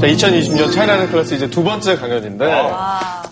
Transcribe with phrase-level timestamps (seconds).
[0.00, 2.70] 자, 2020년 차이나는 클래스 이제 두 번째 강연인데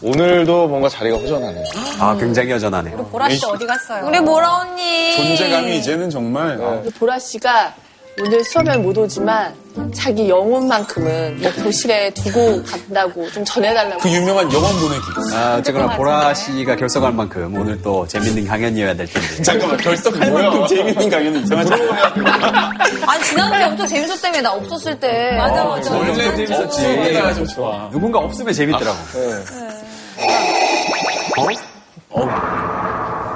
[0.03, 1.65] 오늘도 뭔가 자리가 허전하네요.
[2.01, 2.97] 아, 굉장히 여전하네요.
[3.07, 4.07] 보라 씨 어디 갔어요?
[4.07, 5.15] 우리 보라 언니.
[5.17, 6.59] 존재감이 이제는 정말
[6.99, 7.75] 보라 씨가
[8.21, 9.55] 오늘 수업에 못 오지만
[9.95, 14.01] 자기 영혼만큼은 뭐 교실에 두고 간다고 좀 전해달라고.
[14.01, 15.03] 그 유명한 영원 보내기.
[15.35, 19.29] 아, 어쨌거나 보라 씨가 결석할 만큼 오늘 또 재밌는 강연이어야 될 텐데.
[19.43, 21.73] 잠깐만 결석할 만큼 재밌는 강연은 이상하지?
[23.07, 25.33] 아니, 지난주에 엄청 재밌었다며, 나 없었을 때.
[25.39, 25.97] 맞아, 맞아.
[25.97, 26.83] 원래 재밌었지.
[26.83, 27.89] 때가 좀 좋아.
[27.91, 28.99] 누군가 없으면 재밌더라고.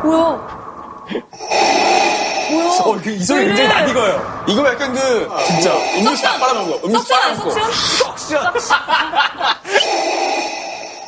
[0.04, 0.46] 어,
[2.94, 4.44] 그 이 소리 굉장히 낯 익어요.
[4.48, 6.86] 이거 약간 그 진짜 음료수 딱 빨아놓은 거.
[6.86, 7.72] 음료수 석션 아니야, 빨아놓은 거.
[7.72, 8.54] 석션?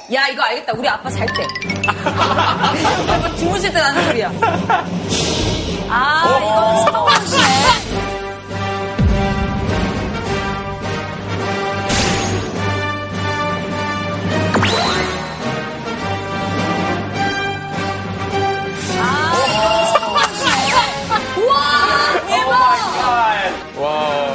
[0.15, 0.73] 야, 이거 알겠다.
[0.77, 1.47] 우리 아빠 잘 때.
[1.87, 4.31] 아빠 주무실 때 나는 소리야.
[5.91, 7.43] 아, 이거 스타워즈네.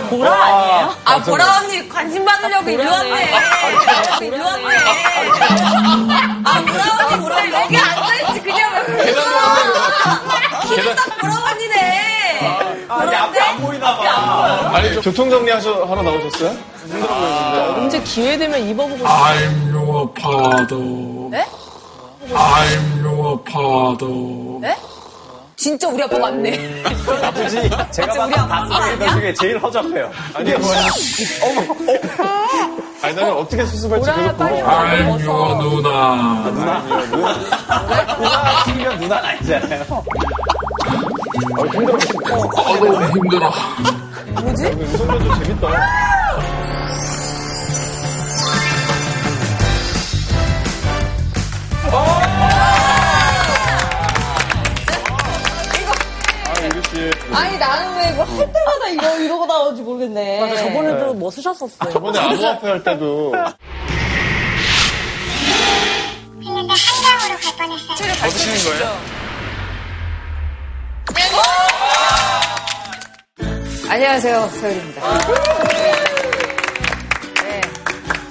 [0.10, 0.96] 보라 아니에요?
[1.04, 3.32] 아, 보라 언니 관심 받으려고 일로 왔네.
[4.22, 4.66] 일로 왔네.
[6.46, 7.54] 아, 보라 언니, 보라 언니.
[7.54, 8.86] 여기 앉아있지, 그냥.
[10.70, 12.40] 계단 보라 언니네.
[13.06, 14.72] 이게 앞에 안 보이나 봐.
[14.76, 16.56] 아니, 교통 정리 하셔, 하러 나오셨어요?
[17.78, 21.30] 언제 기회 되면 입어보고 I'm your father.
[21.32, 21.46] 네?
[22.34, 24.76] I'm your father.
[25.64, 26.84] 진짜 우리 아빠 맞네.
[27.24, 30.12] 아버지, 제가 봤던 다섯 개 중에 제일 허접해요.
[30.34, 30.82] 아니, 뭐야.
[33.02, 34.62] 아니, 나는 어떻게 수습할지 계속 궁금해.
[34.62, 36.52] I'm your 누나.
[36.52, 36.84] 누나
[38.66, 39.86] 팀이면 누나 아니잖아요.
[41.56, 43.54] 아, 너무 힘들어.
[44.38, 45.68] 음성변조 재밌다.
[58.38, 60.40] 할 때마다 이거, 이러고 나오는지 모르겠네.
[60.42, 61.92] 맞아, 저번에도 뭐 쓰셨었어요.
[61.92, 63.34] 저번에 암호화폐 할 때도
[66.42, 68.16] 했는데 한강으로 갈 뻔했어요.
[68.22, 69.14] 받으시는 거예요?
[73.90, 75.02] 안녕하세요, 서율입니다.
[77.44, 77.62] 네.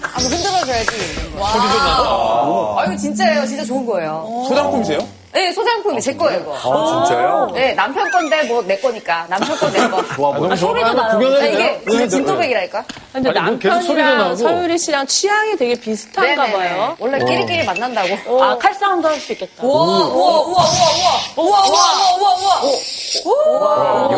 [0.02, 1.30] 아, 뭐 흔들어줘야지.
[1.38, 1.52] 와.
[1.52, 2.80] 소리도 나.
[2.80, 3.46] 아, 이거 진짜예요.
[3.46, 4.44] 진짜 좋은 거예요.
[4.48, 5.06] 소장품이세요?
[5.32, 6.54] 네, 소장품이 제 거예요, 이거.
[6.54, 7.50] 아, 진짜요?
[7.54, 9.24] 네, 남편 건데 뭐 내 거니까.
[9.30, 10.04] 남편 거 내 거.
[10.14, 10.54] 좋아 보여.
[10.54, 11.18] 소리도 나요.
[11.18, 11.50] 네?
[11.52, 12.84] 이게 진짜 진또백이라니까?
[13.14, 14.36] 근데 아니, 뭐 남편이랑.
[14.36, 16.52] 서유리 씨랑 취향이 되게 비슷한가 네네네.
[16.52, 16.96] 봐요.
[16.98, 18.42] 원래 끼리끼리 만난다고.
[18.42, 19.62] 아, 칼싸움도 할 수 있겠다.
[19.64, 20.64] 우와, 우와, 우와, 우와,
[21.36, 22.60] 우와, 우와, 우와,
[23.24, 23.40] 우와,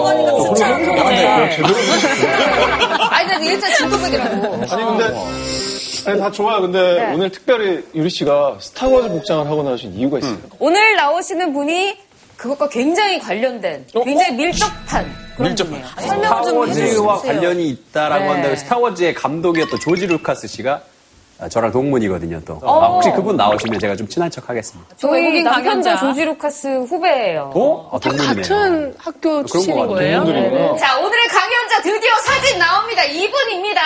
[0.02, 0.42] 우와, 우와.
[0.42, 1.26] 진짜 네.
[3.10, 4.54] 아니, 나 일자 진또백이라고.
[4.54, 5.14] 아니 근데
[6.06, 6.60] 아니 다 좋아요.
[6.60, 7.12] 근데 네.
[7.14, 10.38] 오늘 특별히 유리 씨가 스타워즈 복장을 하고 나오신 이유가 있어요.
[10.58, 11.96] 오늘 나오시는 분이
[12.36, 15.70] 그것과 굉장히 관련된, 굉장히 밀접한 그런 밀접한.
[15.72, 15.88] 분이에요.
[16.08, 17.06] 설명 좀 스타워즈와 해주세요.
[17.06, 18.28] 관련이 있다라고 네.
[18.30, 20.93] 한다면 스타워즈의 감독이었던 조지 루카스 씨가 아,
[21.50, 22.60] 저랑 동문이거든요, 또.
[22.62, 24.94] 아, 혹시 그분 나오시면 제가 좀 친한 척 하겠습니다.
[24.96, 25.96] 저희 남편도 강연자.
[25.98, 27.50] 조지 루카스 후배예요.
[27.54, 27.90] 어?
[27.92, 28.34] 아, 동문이네요.
[28.36, 30.24] 같은 학교 출신인 것 거예요?
[30.24, 30.76] 분들이구나.
[30.78, 33.04] 자, 오늘의 강연자 드디어 사진 나옵니다.
[33.04, 33.80] 이분입니다.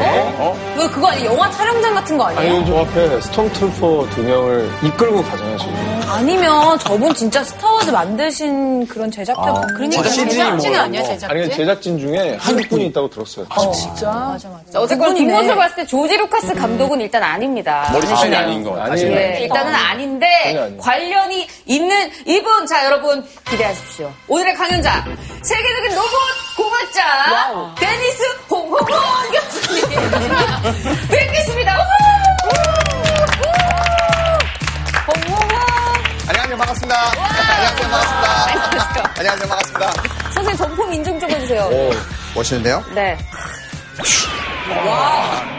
[0.00, 0.56] 어?
[0.78, 1.32] 왜 그거 아니에요?
[1.32, 2.64] 영화 촬영장 같은 거 아니 아니에요?
[2.66, 5.74] 저 앞에 스톰트루퍼 두 명을 이끌고 가잖아요 지금.
[6.08, 10.82] 아니면 저분 진짜 스타워즈 만드신 그런 제작자 아, 그러니까 제작진이 제작진 뭐예요?
[10.84, 11.30] 아니야 제작진?
[11.30, 13.46] 아니 제작진 중에 한국 분이 있다고 들었어요.
[13.96, 14.36] 자,
[14.76, 17.88] 어쨌건 뒷모습을 봤을 때 조지 루카스 감독은 일단 아닙니다.
[17.92, 19.14] 머리 숱이 아닌 거 아니, 같아요.
[19.14, 20.76] 네, 일단은 전혀 아닌데.
[20.80, 24.10] 관련이 있는 이분 자 여러분 기대하십시오.
[24.26, 25.04] 오늘의 강연자
[25.42, 26.10] 세계적인 로봇
[26.56, 28.86] 공학자 데니스 홍홍홍
[29.32, 30.00] 교수님
[31.10, 31.76] 뵙겠습니다.
[35.06, 35.48] 홍홍홍
[36.28, 36.96] 안녕하세요 반갑습니다.
[37.18, 39.12] 안녕하세요 반갑습니다.
[39.18, 39.92] 안녕하세요 반갑습니다.
[40.32, 41.62] 선생님 정품 인증 좀 해주세요.
[41.70, 41.90] 오
[42.34, 42.82] 멋있는데요?
[42.94, 43.18] 네.
[44.70, 45.57] 안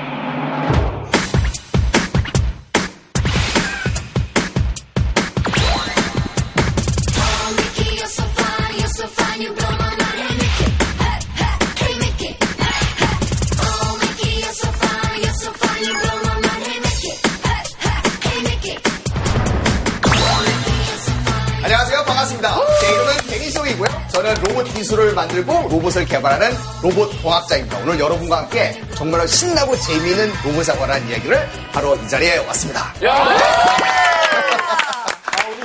[24.29, 26.51] 저는 로봇 기술을 만들고 로봇을 개발하는
[26.83, 27.79] 로봇 공학자입니다.
[27.79, 32.93] 오늘 여러분과 함께 정말로 신나고 재미있는 로봇에 관한 이야기를 하러 이 자리에 왔습니다.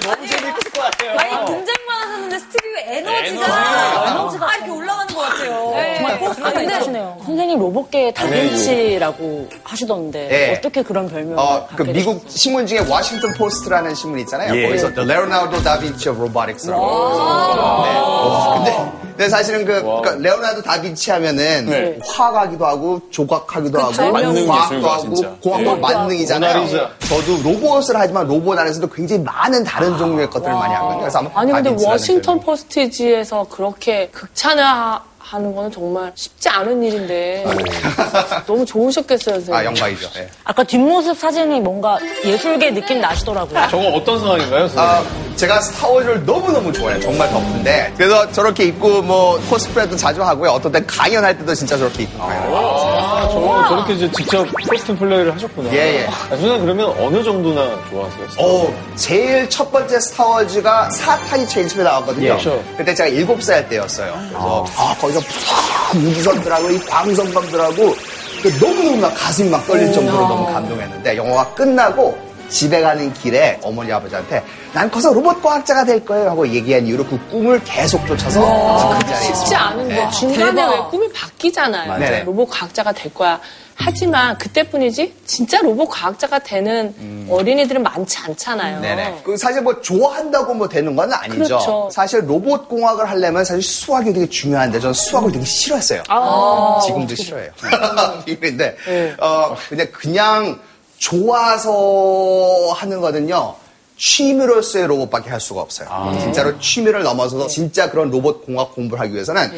[0.02, 1.10] 너무 재밌을 것 같아요.
[1.18, 5.94] 아니 분장만 하셨는데 스튜디오 에너지가 에너지가 아, 이렇게 올라가는 것 같아요.
[5.96, 7.18] 정말 포스가 있으시네요.
[7.54, 10.52] 선생님 로봇계 다빈치라고 하시던데 네.
[10.52, 14.54] 어떻게 그런 별명을 어, 그 갖게 미국 신문 중에 워싱턴 포스트라는 신문 있잖아요.
[14.54, 14.66] 예.
[14.66, 16.82] 거기서 The Leonardo da Vinci of Robotics라고.
[16.82, 17.94] 네.
[17.96, 21.98] 어, 근데, 근데 사실은 그, 그러니까 레오나르도 다빈치 하면은 네.
[22.04, 25.14] 화가기도 하고 조각하기도 하고 만능 과학도 하고.
[25.40, 25.80] 공학도 네.
[25.80, 26.54] 만능이잖아요.
[26.54, 26.90] 모나리자.
[27.00, 31.00] 저도 로봇을 하지만 로봇 안에서도 굉장히 많은 다른 종류의 것들을 많이 하거든요.
[31.00, 34.58] 그래서 아마 아니 근데 워싱턴 포스티지에서 그렇게 극찬
[35.34, 37.44] 하는 거는 정말 쉽지 않은 일인데
[38.46, 39.54] 너무 좋으셨겠어요, 선생님.
[39.54, 40.08] 아, 영광이죠.
[40.16, 40.28] 예.
[40.44, 43.66] 아까 뒷모습 사진이 뭔가 예술계 느낌 나시더라고요.
[43.68, 44.78] 저거 어떤 상황인가요, 선생님?
[44.78, 47.00] 아, 제가 스타워즈를 너무너무 좋아해요.
[47.00, 47.94] 정말 덕분데.
[47.96, 50.50] 그래서 저렇게 입고 뭐 코스프레도 자주 하고요.
[50.50, 52.54] 어떤 때 강연할 때도 진짜 저렇게 입고 가요.
[52.56, 55.72] 아, 저, 저렇게 이제 직접 코스튬 플레이를 하셨구나.
[55.72, 56.06] 예, 예.
[56.06, 58.26] 아, 선생님 그러면 어느 정도나 좋아하세요?
[58.38, 62.24] 어, 제일 첫 번째 스타워즈가 4탄이 제일 처음에 나왔거든요.
[62.26, 62.62] 예, 그렇죠.
[62.76, 64.12] 그때 제가 7살 때였어요.
[64.28, 67.96] 그래서 아, 거기서 팍 우주선들하고 이 광선검들하고
[68.42, 72.18] 그 너무너무 막 가슴이 막 떨릴 정도로 너무 감동했는데 영화가 끝나고
[72.48, 77.18] 집에 가는 길에 어머니 아버지한테 난 커서 로봇 과학자가 될 거예요 하고 얘기한 이후로 그
[77.30, 78.40] 꿈을 계속 쫓아서
[78.98, 79.54] 그 자리에 쉽지.
[79.54, 79.96] 않은 네.
[80.04, 80.10] 거.
[80.10, 81.98] 중간에 왜 꿈이 바뀌잖아요.
[81.98, 82.24] 네네.
[82.24, 83.40] 로봇 과학자가 될 거야.
[83.76, 88.76] 하지만 그때뿐이지 진짜 로봇 과학자가 되는 어린이들은 많지 않잖아요.
[88.78, 88.82] 음.
[88.82, 89.20] 네네.
[89.24, 91.44] 그 사실 뭐 좋아한다고 뭐 되는 건 아니죠.
[91.44, 91.88] 그렇죠.
[91.92, 96.02] 사실 로봇 공학을 하려면 사실 수학이 되게 중요한데 저는 수학을 되게 싫어했어요.
[96.08, 97.50] 아, 지금도 싫어해요.
[98.24, 99.14] 근데 네.
[99.18, 100.60] 어 근데 그냥
[100.98, 103.54] 좋아서 하는 거는요.
[103.96, 106.16] 취미로서의 로봇밖에 할 수가 없어요.
[106.20, 109.50] 진짜로 취미를 넘어서서 진짜 그런 로봇 공학 공부를 하기 위해서는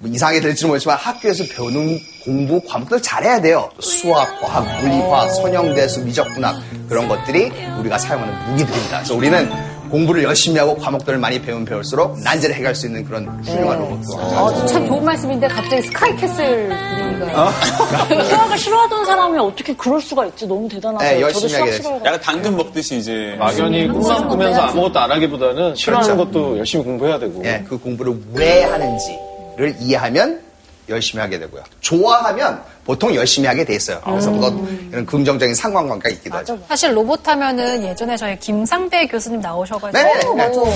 [0.00, 3.68] 뭐 이상하게 될지는 모르지만 학교에서 배우는 공부 과목들 잘해야 돼요.
[3.80, 6.56] 수학, 과학, 물리화학, 선형대수, 미적분학
[6.88, 8.96] 그런 것들이 우리가 사용하는 무기들입니다.
[8.96, 9.50] 그래서 우리는
[9.90, 14.66] 공부를 열심히 하고 과목들을 많이 배우면 배울수록 난제를 해결할 수 있는 그런 훌륭한 로봇도 어,
[14.66, 17.50] 참 좋은 말씀인데 갑자기 스카이캐슬 분위기가.
[18.24, 20.46] 수학을 싫어하던 사람이 어떻게 그럴 수가 있지?
[20.46, 21.04] 너무 대단하죠.
[21.04, 21.72] 네, 열심히 하게.
[21.72, 22.02] 싫어해요.
[22.06, 26.30] 약간 당근 먹듯이 이제 막연히 꿈만 꾸면서 아무것도 안 하기보다는 싫어하는 그렇죠.
[26.32, 27.44] 것도 열심히 공부해야 되고.
[27.44, 29.18] 예, 그 공부를 왜 하는지
[29.60, 30.40] 를 이해하면
[30.88, 31.62] 열심히 하게 되고요.
[31.80, 34.00] 좋아하면 보통 열심히 하게 돼 있어요.
[34.02, 36.58] 그래서 뭐 이런 긍정적인 상관관계가 있기도 하죠.
[36.66, 40.26] 사실 로봇 하면은 예전에 저희 김상배 교수님 나오셔가지고 네, 네.
[40.26, 40.70] 안녕하세요.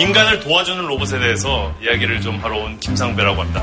[0.00, 3.62] 인간을 도와주는 로봇에 대해서 이야기를 좀 하러 온 김상배라고 합니다.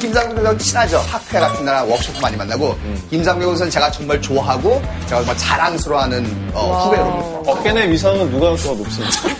[0.00, 0.98] 김상국 교수랑 친하죠.
[1.08, 2.76] 학회 같은 데나 워크숍 많이 만나고
[3.10, 8.74] 김상국 교수는 제가 정말 좋아하고 제가 정말 자랑스러워하는 어, 후배로 어깨 내 위상은 누가 더
[8.74, 9.30] 높습니까?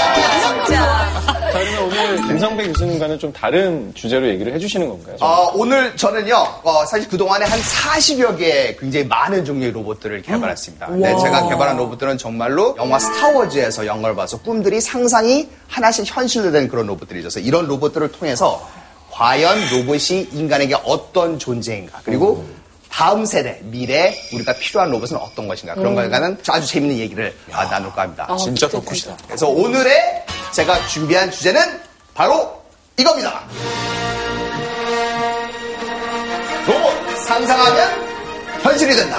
[1.26, 5.16] 자, 그러면 오늘 김상배 교수님과는 좀 다른 주제로 얘기를 해주시는 건가요?
[5.20, 10.88] 어, 오늘 저는요, 어, 사실 그동안에 한 40여 개의 굉장히 많은 종류의 로봇들을 개발했습니다.
[10.90, 16.86] 네, 제가 개발한 로봇들은 정말로 영화 스타워즈에서 영화를 봐서 꿈들이 상상이 하나씩 현실로 된 그런
[16.86, 17.28] 로봇들이죠.
[17.28, 18.68] 그래서 이런 로봇들을 통해서
[19.10, 22.44] 과연 로봇이 인간에게 어떤 존재인가, 그리고
[22.90, 27.64] 다음 세대, 미래, 우리가 필요한 로봇은 어떤 것인가, 그런 거에 관한 아주 재밌는 얘기를 아,
[27.66, 28.36] 나눌까 합니다.
[28.38, 29.16] 진짜 덕후시다.
[29.26, 30.15] 그래서 오늘의
[30.52, 31.80] 제가 준비한 주제는
[32.14, 32.62] 바로
[32.96, 33.42] 이겁니다.
[36.66, 38.06] 로봇 상상하면
[38.62, 39.18] 현실이 된다.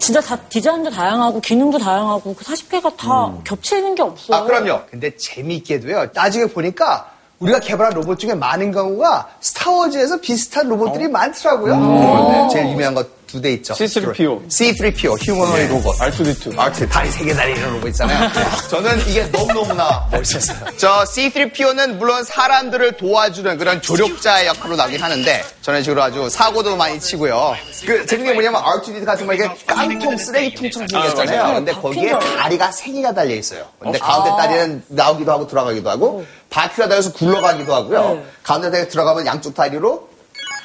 [0.00, 4.38] 진짜 다 디자인도 다양하고 기능도 다양하고 그 40개가 다 겹치는 게 없어요.
[4.38, 4.80] 아, 그럼요.
[4.90, 6.08] 근데 재미있게도요.
[6.14, 11.76] 나중에 보니까 우리가 개발한 로봇 중에 많은 경우가 스타워즈에서 비슷한 로봇들이 많더라고요.
[11.76, 13.74] 네, 제일 유명한 거 두 대 있죠.
[13.74, 14.48] C3PO.
[14.48, 15.96] C3PO, 휴머노id 로봇.
[15.98, 16.58] R2D2.
[16.58, 18.28] 아트 다리 세개 달리는 로봇 있잖아요.
[18.70, 20.58] 저는 이게 너무너무나 멋있었어요.
[20.76, 26.98] 저 C3PO는 물론 사람들을 도와주는 그런 조력자의 역할로 나오긴 하는데 저는 식으로 아주 사고도 많이
[27.00, 27.54] 치고요.
[27.86, 31.54] 그 재밌는 게 뭐냐면 R2D2 같은 거 이게 깡통 쓰레기통처럼 생겼잖아요.
[31.54, 33.64] 근데 거기에 다리가 세 개가 달려 있어요.
[33.78, 38.22] 근데 가운데 다리는 나오기도 하고 들어가기도 하고 바퀴가 달려서 굴러가기도 하고요.
[38.42, 40.09] 가운데 다리 들어가면 양쪽 다리로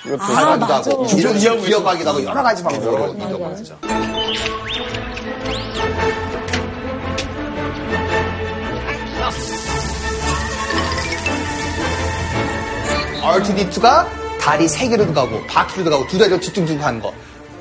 [0.06, 3.78] 이렇게 가기도 하고, 이렇게 기어가기도 하고 여러 가지 방법으로 이동을 하죠.
[13.22, 14.06] R2D2가
[14.40, 17.12] 다리 세 개로도 가고 바퀴로도 가고 두 다리로 뒤뚱뒤뚱 하는 거.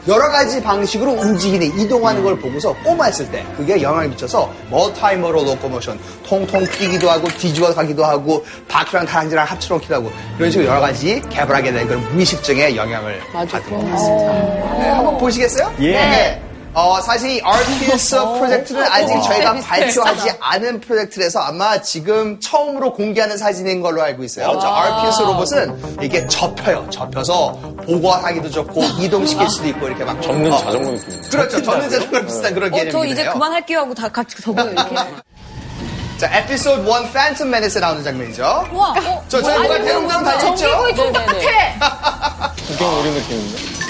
[0.07, 6.65] 여러 가지 방식으로 움직이는 이동하는 걸 보고서 꼬마였을 때 그게 영향을 미쳐서 멀타이머로 로코모션 통통
[6.67, 11.87] 뛰기도 하고 뒤집어 가기도 하고 바퀴랑 다랑지랑 합쳐놓기도 하고 그런 식으로 여러 가지 개발하게 된
[11.87, 14.33] 그런 무의식적인 영향을 받은 것 같습니다.
[14.79, 15.73] 네, 한번 보시겠어요?
[15.81, 15.93] 예.
[15.93, 16.43] 네.
[16.75, 23.81] 어, 사실 이 RPS 프로젝트는 아직 저희가 발표하지 않은 프로젝트라서 아마 지금 처음으로 공개하는 사진인
[23.81, 24.59] 걸로 알고 있어요.
[24.61, 26.89] 저 RPS 로봇은 이렇게 접혀요.
[26.91, 27.53] 접혀서
[27.87, 31.31] 보관하기도 좋고 이동시킬 수도 있고 이렇게 막 접는 어, 자전거 느낌.
[31.31, 31.63] 그렇죠.
[31.63, 32.93] 접는 자전거 비슷한 그런 어, 개념이에요.
[32.93, 34.97] 저 이제 그만할게요 하고 다 같이 접어요, 이렇게.
[36.19, 38.69] 자, 에피소드 1 Phantom Menace에 나오는 장면이죠.
[38.73, 40.57] 우와, 어, 저, 저, 누가 대웅장 달렸죠?
[40.57, 42.55] 전기구이 총 같아!
[42.57, 43.84] 그게 우리 느낌인데.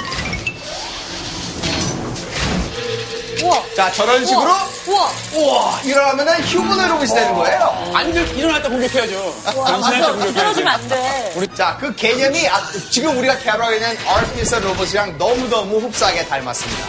[3.42, 4.50] 우와, 자, 저런 식으로
[4.86, 5.10] 우와.
[5.34, 7.92] 우와 이러면은 휴먼의 로봇이 되는 거예요.
[7.94, 9.34] 앉을 일어날 때 공격해야죠.
[10.34, 11.32] 떨어지면 안 돼.
[11.56, 12.60] 자, 그 개념이 아,
[12.90, 16.86] 지금 우리가 개발하고 있는 RPS 로봇이랑 너무너무 흡사하게 닮았습니다.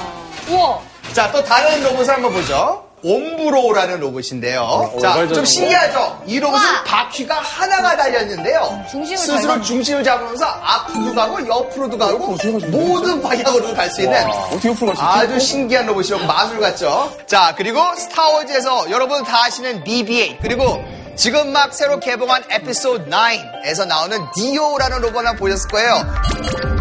[0.49, 0.79] 우와.
[1.13, 2.84] 자, 또 다른 로봇을 한번 보죠.
[3.05, 4.93] 옴브로라는 로봇인데요.
[4.99, 5.45] 자, 좀.
[5.45, 6.21] 신기하죠?
[6.25, 8.83] 이 로봇은 바퀴가 하나가 달렸는데요.
[8.89, 12.35] 중심을 스스로 잘 중심을 잡으면서 앞으로도 가고 옆으로도 가고
[12.71, 15.33] 모든 방향으로 갈 수 있는 어떻게 옆으로 갈수 있지?
[15.35, 17.15] 아주 신기한 로봇이라고 마술 같죠?
[17.27, 20.83] 자, 그리고 스타워즈에서 여러분 다 아시는 BB-8 그리고
[21.15, 26.74] 지금 막 새로 개봉한 에피소드 9에서 나오는 디오라는 로봇 한번 보셨을 거예요.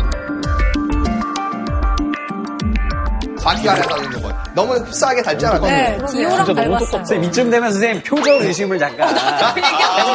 [3.44, 4.34] 바퀴가 하나 달린 로봇.
[4.54, 5.98] 너무 흡사하게 닮지 않았나요?
[5.98, 6.88] 네, 디오랑 닮았어요.
[6.88, 9.62] 선생님, 이쯤 되면 선생님 표정 의심을 잠깐 해볼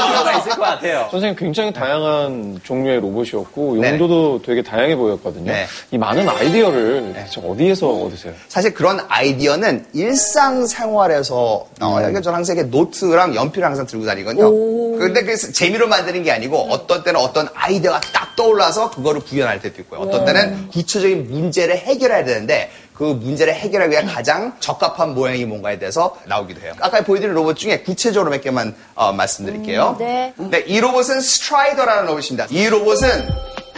[0.08, 1.08] 필요가 있을 것 같아요.
[1.12, 5.52] 선생님 굉장히 다양한 종류의 로봇이었고 용도도 되게 다양해 보였거든요.
[5.52, 5.68] 네.
[5.92, 8.34] 이 많은 아이디어를 어디에서 얻으세요?
[8.48, 11.98] 사실 그런 아이디어는 일상생활에서 나와요.
[11.98, 14.50] 그러니까 저는 항상 이렇게 노트랑 연필을 항상 들고 다니거든요.
[14.98, 19.82] 근데 그래서 재미로 만드는 게 아니고 어떤 때는 어떤 아이디어가 딱 떠올라서 그거를 구현할 때도
[19.82, 20.00] 있고요.
[20.00, 26.18] 어떤 때는 구체적인 문제를 해결해야 되는데 그 문제를 해결하기 위해 가장 적합한 모양이 뭔가에 대해서
[26.26, 26.74] 나오기도 해요.
[26.82, 29.96] 아까 보여드린 로봇 중에 구체적으로 몇 개만 어, 말씀드릴게요.
[29.98, 30.34] 네.
[30.36, 32.48] 네, 이 로봇은 스트라이더라는 로봇입니다.
[32.50, 33.30] 이 로봇은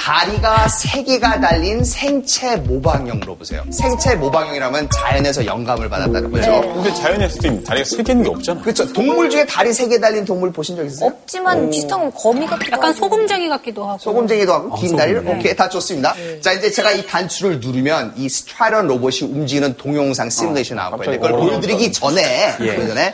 [0.03, 3.63] 다리가 세 개가 달린 생체 모방형 로봇이에요.
[3.71, 6.59] 생체 모방형이라면 자연에서 영감을 받았다는 거죠.
[6.73, 8.61] 근데 자연에서 도 다리가 세 개는 게 없잖아.
[8.63, 8.91] 그렇죠.
[8.93, 11.07] 동물 중에 다리 세 개 달린 동물 보신 적 있으세요?
[11.09, 12.97] 없지만 비슷한 건 거미 같기도 약간 하고.
[12.97, 13.99] 소금쟁이 같기도 하고.
[13.99, 16.15] 소금쟁이도 하고 긴 다리를 오케이 다 좋습니다.
[16.41, 21.19] 자 이제 제가 이 단추를 누르면 이 스트라이더 로봇이 움직이는 동영상 시뮬레이션 나올 거예요.
[21.19, 23.13] 그걸 보여드리기 전에 보여드리기 전에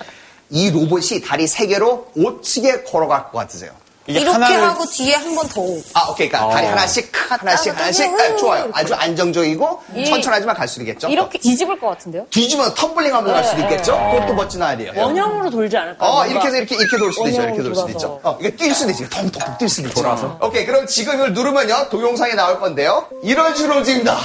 [0.52, 3.72] 이 로봇이 다리 세 개로 어떻게 걸어갈 것 같으세요?
[4.08, 5.62] 이게 이렇게 하나를 하고 뒤에 한 번 더.
[5.94, 6.30] 아, 오케이.
[6.30, 8.06] 그러니까 다리 하나씩, 하나씩, 하나씩.
[8.20, 8.70] 아, 좋아요.
[8.74, 10.06] 아주 안정적이고 예.
[10.06, 11.08] 천천하지만 갈 수 있겠죠?
[11.10, 12.26] 이렇게 뒤집을 것 같은데요?
[12.30, 13.94] 뒤집으면 텀블링 하면서 갈 수도 있겠죠?
[14.14, 14.92] 그것도 멋진 아이디어.
[14.96, 16.10] 원형으로 돌지 않을까요?
[16.10, 16.32] 어, 뭔가?
[16.32, 17.42] 이렇게 해서 이렇게, 이렇게 돌 수도 있죠.
[17.42, 18.20] 이렇게 돌 수도 있죠.
[18.24, 19.10] 어, 이게 뛸 수도 있죠.
[19.10, 20.02] 통통통 뛸 수도 있죠.
[20.02, 20.38] 돌아서.
[20.42, 20.66] 오케이.
[20.66, 21.90] 그럼 지금 이걸 누르면요.
[21.90, 23.08] 동영상이 나올 건데요.
[23.24, 24.18] 이런 식으로 움직입니다.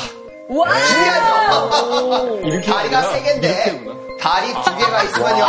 [0.48, 2.40] 신기하죠?
[2.72, 3.80] 다리가 세 개인데,
[4.22, 5.44] 다리 두 개가 있으면요.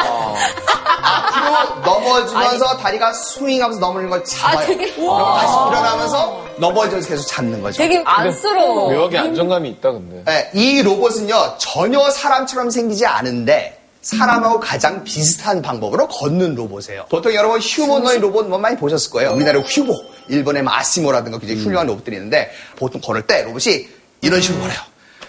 [1.04, 4.66] 앞으로 넘어지면서 다리가 스윙하면서 넘어지는 걸 잡아요.
[4.66, 7.78] 그럼 다시 일어나면서 넘어지면서 계속 잡는 거죠.
[7.78, 8.92] 되게 안쓰러워.
[8.92, 10.24] 묘하게 안정감이 있다 근데.
[10.26, 17.06] 네, 이 로봇은요 전혀 사람처럼 생기지 않은데 사람하고 가장 비슷한 방법으로 걷는 로봇이에요.
[17.10, 19.34] 보통 여러분 휴머노id 로봇 뭐 많이 보셨을 거예요.
[19.34, 19.96] 우리나라 휴보,
[20.30, 23.88] 일본의 마시모라든가 굉장히 훌륭한 로봇들이 있는데 보통 걸을 때 로봇이
[24.22, 24.80] 이런 식으로 걸어요.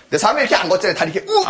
[0.05, 0.97] 근데 사람이 이렇게 안 걷잖아요.
[0.97, 1.45] 다리 이렇게 우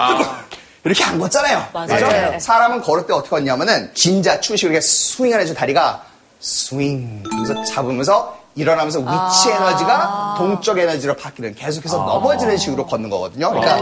[0.84, 1.66] 이렇게 안 걷잖아요.
[1.72, 2.38] 맞아요.
[2.38, 6.02] 사람은 걸을 때 어떻게 걷냐면은 긴자 추식으로 이렇게 스윙을 해서 다리가
[6.40, 13.50] 스윙 하면서 잡으면서 일어나면서 위치 에너지가 동적 에너지로 바뀌는 계속해서 넘어지는 식으로 걷는 거거든요.
[13.50, 13.78] 그러니까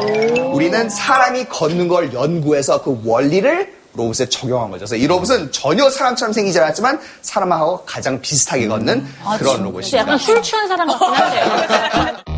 [0.47, 4.87] 우리는 사람이 걷는 걸 연구해서 그 원리를 로봇에 적용한 거죠.
[4.87, 9.06] 그래서 이 로봇은 전혀 사람처럼 생기지 않았지만 사람하고 가장 비슷하게 걷는
[9.38, 9.99] 그런 진짜 로봇입니다.
[9.99, 12.16] 약간 술 취한 사람 같긴 한데요.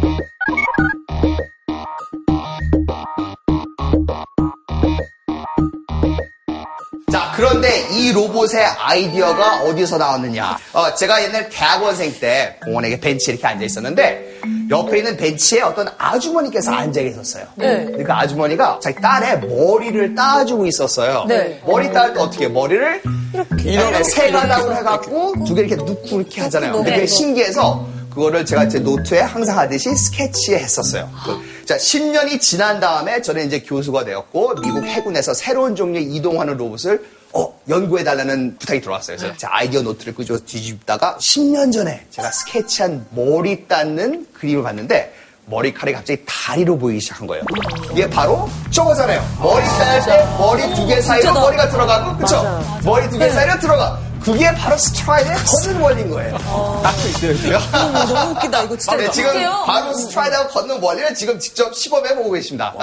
[7.49, 10.57] 그런데 이 로봇의 아이디어가 어디서 나왔느냐?
[10.73, 15.87] 어, 제가 옛날 대학원생 때 공원에 이렇게 벤치에 이렇게 앉아 있었는데 옆에 있는 벤치에 어떤
[15.99, 17.45] 아주머니께서 앉아 계셨어요.
[17.57, 17.85] 네.
[18.03, 21.27] 그 아주머니가 자기 딸의 머리를 따주고 있었어요.
[21.29, 21.61] 네.
[21.67, 22.53] 머리 따을 때 어떻게 해요?
[22.55, 23.03] 머리를
[23.35, 26.73] 이렇게 세 가닥으로 해갖고 두 개 이렇게 놓고 이렇게 하잖아요.
[26.73, 31.11] 근데 그게 신기해서 그거를 제가 제 노트에 항상 하듯이 스케치에 했었어요.
[31.27, 37.03] 그- 자, 10년이 지난 다음에 저는 이제 교수가 되었고 미국 해군에서 새로운 종류의 이동하는 로봇을
[37.37, 39.17] 어, 연구해달라는 부탁이 들어왔어요.
[39.17, 45.13] 그래서 제 아이디어 노트를 끄집어 뒤집다가 10년 전에 제가 스케치한 머리 땋는 그림을 봤는데
[45.47, 47.45] 머리카락이 갑자기 다리로 보이기 시작한 거예요.
[47.93, 49.23] 이게 바로 저거잖아요.
[49.41, 52.43] 머리 자를 때 머리 두 개 사이로 머리가 들어가고, 그쵸?
[52.85, 53.99] 머리 두 개 사이로 들어가.
[54.23, 56.39] 그게 바로 스트라이더의 걷는 원리인 거예요.
[56.83, 57.59] 땋고 있어요.
[58.07, 58.63] 너무 웃기다.
[58.63, 59.33] 이거 진짜 아, 네, 지금.
[59.67, 62.73] 바로 스트라이더하고 걷는 원리를 지금 직접 시범해 보고 계십니다.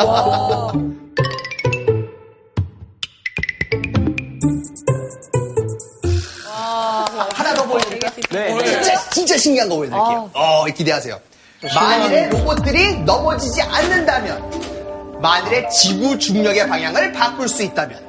[7.72, 8.12] 보여드릴게요.
[8.32, 8.66] 네.
[8.66, 10.30] 진짜, 진짜 신기한 거 보여드릴게요.
[10.34, 11.20] 어, 기대하세요.
[11.76, 18.00] 만일에 로봇들이 넘어지지 않는다면, 만일에 지구 중력의 방향을 바꿀 수 있다면,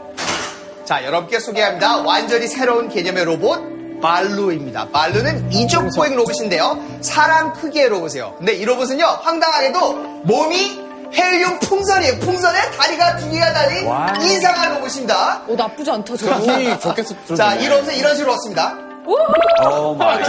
[0.85, 1.99] 자, 여러분께 소개합니다.
[1.99, 3.61] 완전히 새로운 개념의 로봇,
[4.01, 4.89] 발루입니다.
[4.89, 6.83] 발루는 이족 보행 로봇인데요.
[7.03, 8.35] 사람 크기의 로봇이에요.
[8.39, 9.93] 근데 이 로봇은요, 황당하게도
[10.25, 10.81] 몸이
[11.15, 12.19] 헬륨 풍선이에요.
[12.21, 14.13] 풍선에 다리가 두 개가 달린 와.
[14.23, 15.43] 이상한 로봇입니다.
[15.47, 16.79] 어, 나쁘지 않다, 저거.
[16.81, 17.15] 좋겠어.
[17.37, 18.77] 자, 이 로봇은 이런 식으로 왔습니다.
[19.07, 20.23] Oh my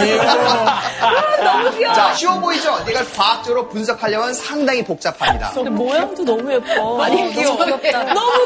[1.94, 2.76] 자, 쉬워 보이죠?
[2.88, 5.50] 이걸 과학적으로 분석하려면 상당히 복잡합니다.
[5.54, 6.74] 근데 모양도 너무 예뻐.
[6.74, 7.56] 너무 귀여워.
[7.64, 7.80] 너무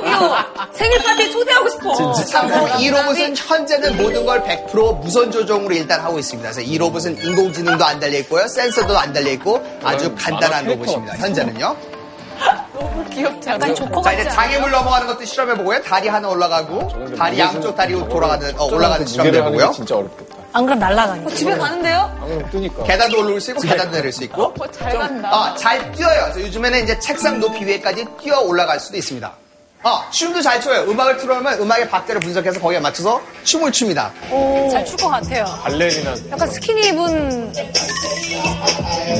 [0.04, 0.37] 귀여워.
[0.73, 2.12] 생일 파티에 초대하고 싶어.
[2.25, 6.50] 참고로 이 로봇은 현재는 모든 걸 100% 무선 조종으로 일단 하고 있습니다.
[6.50, 11.16] 그래서 이 로봇은 인공지능도 안 달려 있고요, 센서도 안 달려 있고 아주 간단한 로봇입니다.
[11.16, 11.76] 현재는요.
[13.12, 13.75] 귀엽지 않아?
[13.75, 14.30] 조커 자 같지 이제?
[14.30, 15.83] 장애물 넘어가는 것도 실험해 보고요.
[15.83, 19.75] 다리 하나 올라가고 다리 양쪽 다리 돌아가는 어, 올라가는 실험해 무게를 하는 게 보고요.
[19.76, 20.37] 진짜 어렵겠다.
[20.52, 21.30] 안 그럼 날아다니고.
[21.35, 22.16] 집에 가는데요?
[22.21, 22.85] 방금 뜨니까.
[22.85, 24.54] 계단도 올라올 수 있고 계단도 내릴 수 있고.
[24.73, 25.28] 잘 간다.
[25.30, 26.23] 아, 잘 뛰어요.
[26.33, 29.30] 그래서 요즘에는 이제 책상 높이 위에까지 뛰어 올라갈 수도 있습니다.
[29.83, 30.90] 아, 춤도 잘 춰요.
[30.90, 34.11] 음악을 틀어놓으면 음악의 박자를 분석해서 거기에 맞춰서 춤을 춥니다.
[34.73, 35.45] 잘출 것 같아요.
[35.62, 37.52] 발레리나 약간 스키니 입은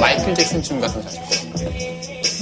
[0.01, 1.11] 마이클 잭슨 춤 같은 거.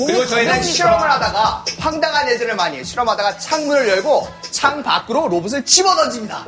[0.07, 2.85] 그리고 저희는 실험을 하다가 황당한 예전을 많이 해요.
[2.85, 6.45] 실험하다가 창문을 열고 창 밖으로 로봇을 집어던집니다.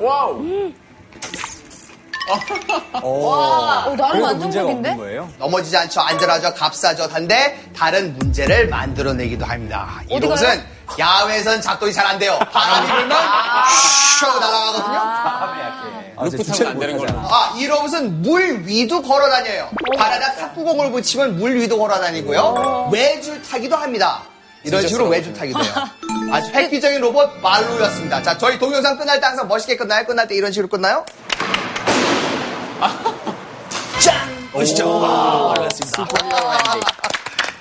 [3.02, 4.96] 어, 나름 그래도 문제가 안정적인데?
[4.96, 5.30] 거예요?
[5.38, 6.00] 넘어지지 않죠.
[6.00, 6.54] 안전하죠.
[6.54, 7.04] 값싸죠.
[7.10, 10.02] 한데 다른 문제를 만들어내기도 합니다.
[10.08, 12.38] 이 어디 로봇은 야외에선 작동이 잘 안 돼요.
[12.52, 14.98] 바람이 불면 슉 하고 날아가거든요.
[16.16, 16.96] 아, 이제 루프 타면 안 되는.
[16.98, 17.10] 걸로.
[17.28, 19.68] 아, 이 로봇은 물 위도 걸어 다녀요.
[19.96, 22.88] 발에다 탁구공을 붙이면 물 위도 걸어 다니고요.
[22.92, 24.22] 외줄 타기도 합니다.
[24.64, 25.72] 이런 식으로 외줄 타기도 해요.
[26.32, 28.22] 아주 획기적인 로봇 말루였습니다.
[28.22, 30.04] 자, 저희 동영상 끝날 때 항상 멋있게 끝나요?
[30.04, 31.04] 끝날 때 이런 식으로 끝나요?
[34.00, 34.48] 짠!
[34.52, 34.98] 보시죠.
[35.00, 36.04] 와, 말랐습니다.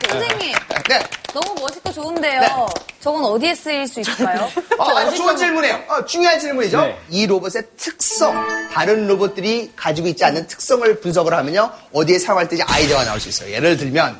[0.05, 0.53] 선생님,
[0.89, 0.99] 네.
[1.33, 2.41] 너무 멋있고 좋은데요.
[2.41, 2.47] 네.
[2.99, 4.49] 저건 어디에 쓰일 수 있을까요?
[4.77, 5.83] 어, 아주 좋은 질문이에요.
[5.88, 6.81] 어, 중요한 질문이죠.
[6.81, 6.99] 네.
[7.10, 11.71] 이 로봇의 특성, 다른 로봇들이 가지고 있지 않는 특성을 분석을 하면요.
[11.93, 13.51] 어디에 사용할 때 아이디어가 나올 수 있어요.
[13.51, 14.19] 예를 들면,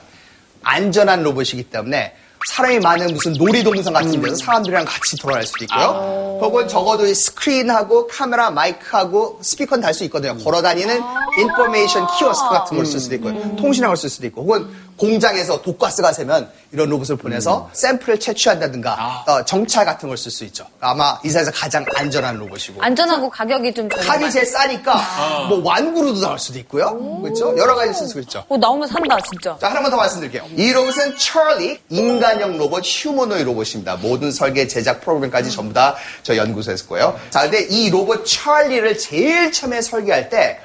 [0.64, 2.16] 안전한 로봇이기 때문에
[2.48, 6.40] 사람이 많은 무슨 놀이동산 같은 데서 사람들이랑 같이 돌아갈 수도 있고요.
[6.42, 10.38] 혹은 적어도 이 스크린하고 카메라, 마이크하고 스피커는 달 수 있거든요.
[10.38, 11.02] 걸어 다니는
[11.40, 13.56] information 키오스크 같은 걸 쓸 수도 있고요.
[13.58, 19.86] 통신학을 쓸 수도 있고 혹은 공장에서 독가스가 새면 이런 로봇을 보내서 샘플을 채취한다든가 어, 정찰
[19.86, 20.66] 같은 걸 쓸 수 있죠.
[20.80, 23.88] 아마 이 세상에서 가장 안전한 로봇이고 안전하고 가격이 좀.
[23.90, 26.98] 칼이 제일 싸니까 뭐 완구로도 나올 수도 있고요.
[27.22, 27.56] 그렇죠?
[27.58, 28.44] 여러 가지 쓸 수 있죠.
[28.50, 29.56] 어, 나오면 산다, 진짜.
[29.62, 30.44] 자, 하나만 더 말씀드릴게요.
[30.56, 33.96] 이 로봇은 찰리, 인간 형 로봇, 휴머노이 로봇입니다.
[33.98, 37.18] 모든 설계, 제작 프로그램까지 전부 다 저 연구소에서 거예요.
[37.30, 40.60] 자, 근데 이 로봇 찰리를 제일 처음에 설계할 때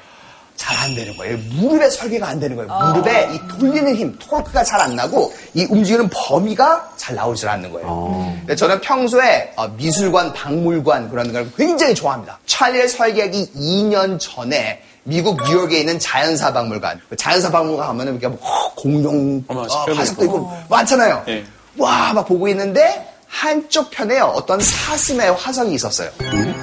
[0.56, 1.38] 잘안 되는 거예요.
[1.54, 2.70] 무릎에 설계가 안 되는 거예요.
[2.72, 8.36] 무릎에 이 돌리는 힘, 토크가 잘 안 나고 이 움직이는 범위가 잘 나오질 않는 거예요.
[8.40, 12.38] 근데 저는 평소에 어, 미술관, 박물관 그런 걸 굉장히 좋아합니다.
[12.46, 17.00] 찰리를 설계하기 2년 전에 미국 뉴욕에 있는 자연사 박물관.
[17.08, 18.38] 그 자연사 박물관 가면은 이렇게 뭐
[18.76, 20.52] 공룡 어머, 어, 화석도 있고.
[20.68, 21.24] 많잖아요.
[21.28, 21.44] 예.
[21.76, 24.26] 와, 막 보고 있는데 한쪽 편에요.
[24.26, 26.10] 어떤 사슴의 화석이 있었어요.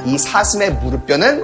[0.05, 1.43] 이 사슴의 무릎뼈는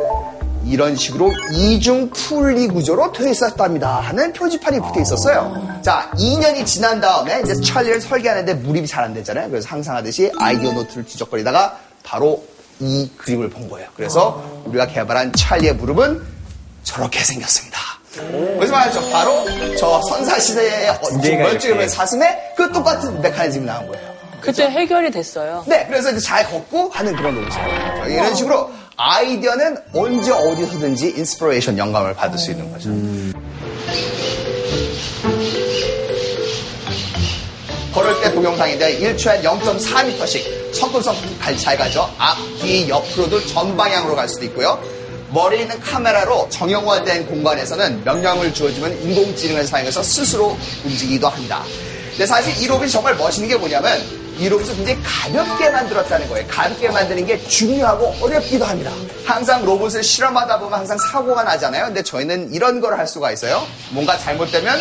[0.66, 4.00] 이런 식으로 이중 풀리 구조로 되어 있었답니다.
[4.00, 5.80] 하는 표지판이 붙어 있었어요.
[5.84, 9.50] 자, 2년이 지난 다음에 이제 찰리를 설계하는데 무립이 잘 안 되잖아요.
[9.50, 12.44] 그래서 항상 하듯이 아이디어 노트를 뒤적거리다가 바로
[12.80, 13.88] 이 그림을 본 거예요.
[13.96, 16.35] 그래서 우리가 개발한 찰리의 무릎은
[16.86, 17.78] 저렇게 생겼습니다.
[18.16, 19.10] 그래서 말하죠.
[19.12, 19.46] 바로
[19.78, 21.90] 저 선사시대의 어, 멀쩡한.
[21.90, 24.16] 사슴의 그 똑같은 메커니즘이 나온 거예요.
[24.40, 25.66] 그때 해결이 됐어요.
[25.68, 28.06] 네, 그래서 이제 잘 걷고 하는 그런 로봇이에요.
[28.08, 32.90] 이런 식으로 아이디어는 언제 어디서든지 inspiration 영감을 받을 수 있는 거죠.
[37.94, 42.14] 걸을 때 동영상인데 1초에 0.4m씩 성큼성큼 갈- 잘 가죠.
[42.18, 44.80] 앞, 뒤, 옆으로도 전방향으로 갈 수도 있고요.
[45.32, 51.64] 머리에 있는 카메라로 정형화된 공간에서는 명령을 주어주면 인공지능을 사용해서 스스로 움직이기도 합니다.
[52.12, 54.00] 근데 사실 이 로봇이 정말 멋있는 게 뭐냐면
[54.38, 56.48] 이 로봇을 굉장히 가볍게 만들었다는 거예요.
[56.48, 58.92] 가볍게 만드는 게 중요하고 어렵기도 합니다.
[59.26, 61.86] 항상 로봇을 실험하다 보면 항상 사고가 나잖아요.
[61.86, 63.66] 근데 저희는 이런 걸 할 수가 있어요.
[63.90, 64.80] 뭔가 잘못되면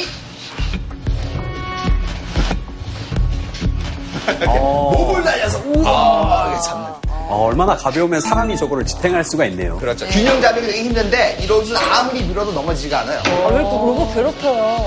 [4.44, 7.03] 몸을 날려서 우와 이게 잡는.
[7.28, 9.78] 어, 얼마나 가벼우면 사람이 저거를 지탱할 수가 있네요.
[9.78, 10.06] 그렇죠.
[10.06, 13.18] 균형 잡는 게 되게 힘든데 이 로봇은 아무리 밀어도 넘어지지가 않아요.
[13.18, 14.84] 아, 왜또 로봇 괴롭혀요?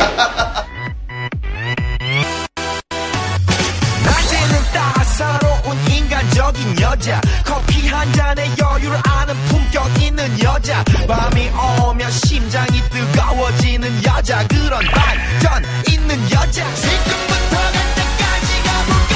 [6.18, 11.50] 인간적인 여자 커피 한 잔에 여유를 아는 품격 있는 여자 밤이
[11.88, 19.16] 오면 심장이 뜨거워지는 여자 그런 반전 있는 여자 지금부터 갈 때까지 가볼까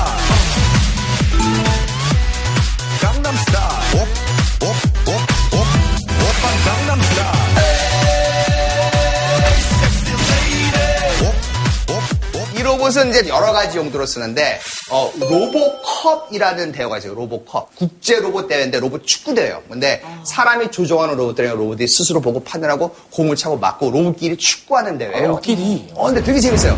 [12.91, 14.59] 이 로봇은 이제 여러 가지 용도로 쓰는데
[14.91, 17.13] 어, 로보컵이라는 대회가 있어요.
[17.13, 19.63] 로보컵 국제 로봇 대회인데 로봇 축구 대회예요.
[19.69, 25.27] 근데 사람이 조종하는 로봇들이랑 로봇이 스스로 보고 판단하고 공을 차고 막고 로봇끼리 축구하는 대회예요.
[25.29, 25.91] 로봇끼리.
[25.95, 26.77] 어, 근데 되게 재밌어요.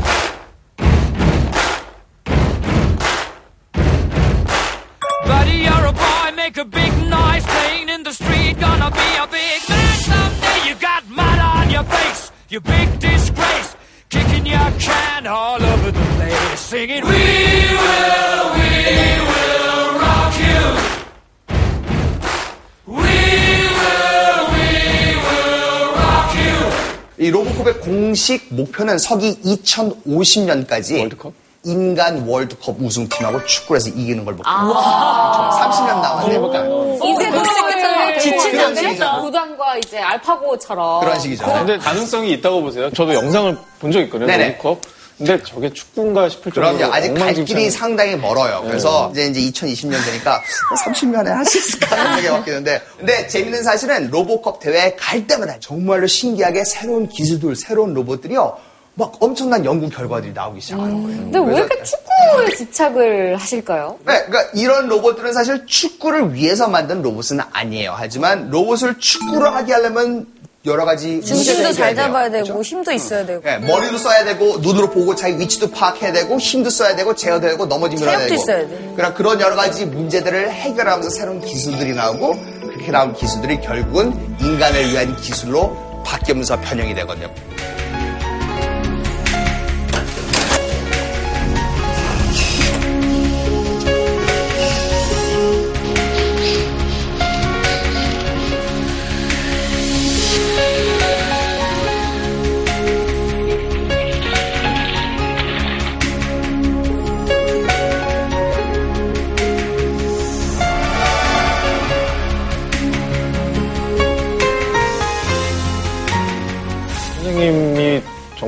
[12.53, 13.72] You big disgrace.
[14.13, 18.69] Kicking your can all over the place, singing, We will, we
[19.31, 20.61] will rock you.
[22.85, 23.15] We
[23.79, 24.69] will, we
[25.25, 26.57] will rock you.
[27.17, 31.33] 이 로보컵의 공식 목표는 서기 2050년까지 월드컵?
[31.65, 34.73] 인간 월드컵 우승팀하고 축구에서 이기는 걸 목표로.
[34.75, 36.41] 30년 남았네요.
[36.41, 36.97] 돌아가겠잖아요.
[38.23, 38.89] 지치지 그런 않겠다.
[38.89, 39.21] 식이죠.
[39.21, 41.01] 구단과 이제 알파고처럼.
[41.01, 41.45] 그런 식이죠.
[41.45, 42.91] 근데 가능성이 있다고 보세요.
[42.91, 44.27] 저도 영상을 본 적 있거든요.
[44.27, 44.43] 네네.
[44.45, 44.81] 월드컵.
[45.15, 46.93] 근데 저게 축구인가 싶을 정도로 그럼요.
[46.93, 47.45] 아직 갈 엉망진창.
[47.45, 48.63] 길이 상당히 멀어요.
[48.65, 50.41] 그래서 이제 이제 2020년 되니까
[50.83, 52.81] 30년에 할 수 있을까 하는 생각이 바뀌는데.
[52.97, 58.57] 근데 재밌는 사실은 로보컵 대회 갈 때마다 정말로 신기하게 새로운 기술들, 새로운 로봇들이요.
[58.95, 61.17] 막 엄청난 연구 결과들이 나오기 시작하는 거예요.
[61.17, 63.97] 근데 왜 이렇게 축구에 집착을 하실까요?
[64.05, 67.95] 네, 그러니까 이런 로봇들은 사실 축구를 위해서 만든 로봇은 아니에요.
[67.97, 70.27] 하지만 로봇을 축구를 하게 하려면
[70.65, 72.05] 여러 가지 중심도 잘 해결해야 돼요.
[72.05, 72.61] 잡아야 되고 그렇죠?
[72.61, 76.95] 힘도 있어야 되고 네, 머리도 써야 되고 눈으로 보고 자기 위치도 파악해야 되고 힘도 써야
[76.95, 78.93] 되고 제어도 되고 넘어지면 해야 되고 있어야 돼.
[78.95, 82.35] 그런 그런 여러 가지 문제들을 해결하면서 새로운 기술들이 나오고
[82.69, 85.75] 그렇게 나온 기술들이 결국은 인간을 위한 기술로
[86.05, 87.29] 바뀌면서 변형이 되거든요.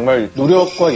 [0.06, 0.94] 정말 노력과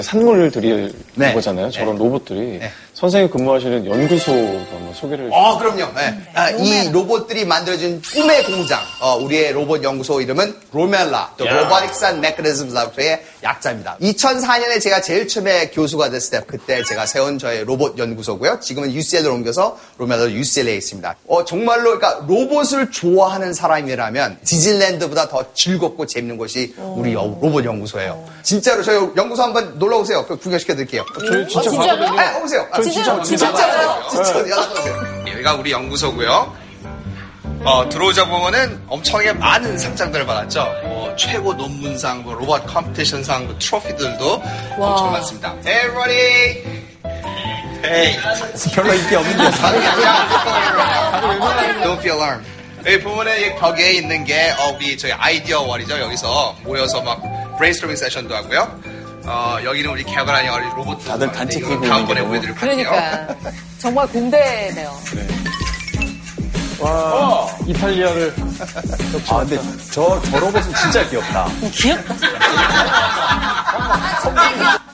[0.00, 1.34] 산물을 들이는 네.
[1.34, 1.70] 거잖아요.
[1.70, 2.60] 저런 로봇들이.
[2.96, 4.32] 선생님 근무하시는 연구소도
[4.72, 5.92] 한번 소개를 어, 그럼요.
[5.94, 6.18] 네.
[6.32, 8.80] 아, 이 로봇들이 만들어진 꿈의 공장.
[9.02, 11.50] 어, 우리의 로봇 연구소 이름은 로멜라, 또 야.
[11.50, 13.98] Robotics and Mechanisms Laboratory의 약자입니다.
[14.00, 18.60] 2004년에 제가 제일 처음에 교수가 됐을 때 그때 제가 세운 저의 로봇 연구소고요.
[18.60, 21.16] 지금은 UCL로 옮겨서 로멜라 UCLA에 있습니다.
[21.28, 28.24] 어, 정말로 그러니까 로봇을 좋아하는 사람이라면 디즈니랜드보다 더 즐겁고 재밌는 곳이 우리 여- 로봇 연구소예요.
[28.42, 30.24] 진짜로 저희 연구소 한번 놀러 오세요.
[30.26, 31.04] 그 구경시켜 드릴게요.
[31.28, 31.98] 저희 진짜 아, 진짜요?
[31.98, 32.20] 가거든요.
[32.20, 32.66] 아, 오세요.
[32.70, 34.02] 아, 진짜 진짜 진짜 진짜요?
[34.10, 34.96] 진짜 연락 오세요.
[35.32, 36.66] 여기가 우리 연구소고요.
[37.64, 40.72] 어, 들어오자 보면은 엄청나게 많은 상장들을 받았죠.
[40.84, 44.42] 뭐 최고 논문상, 뭐 로봇 competition상, 뭐 트로피들도
[44.78, 45.54] 엄청 많습니다.
[45.64, 46.64] Hey, everybody.
[47.84, 48.16] Hey.
[48.72, 49.50] 별로 인기 없는데.
[49.58, 52.48] 다른 게 아니라 Don't be alarmed.
[52.86, 55.98] 여기 보면은 이 벽에 있는 게 어, 우리 저희 아이디어 wall이죠.
[55.98, 57.20] 여기서 모여서 막
[57.58, 58.80] 브레인스토밍 세션도 하고요.
[59.26, 62.76] 어, 여기는 우리 개발한 여러 로봇 다들 단체 끼고 다음번에 보여드릴 거예요.
[62.76, 63.34] 그러니까.
[63.78, 64.96] 정말 공대네요.
[66.78, 68.34] 와, 이탈리아를.
[69.28, 69.58] 아, 근데
[69.90, 71.48] 저, 저 로봇은 진짜 귀엽다.
[71.72, 72.14] 귀엽다.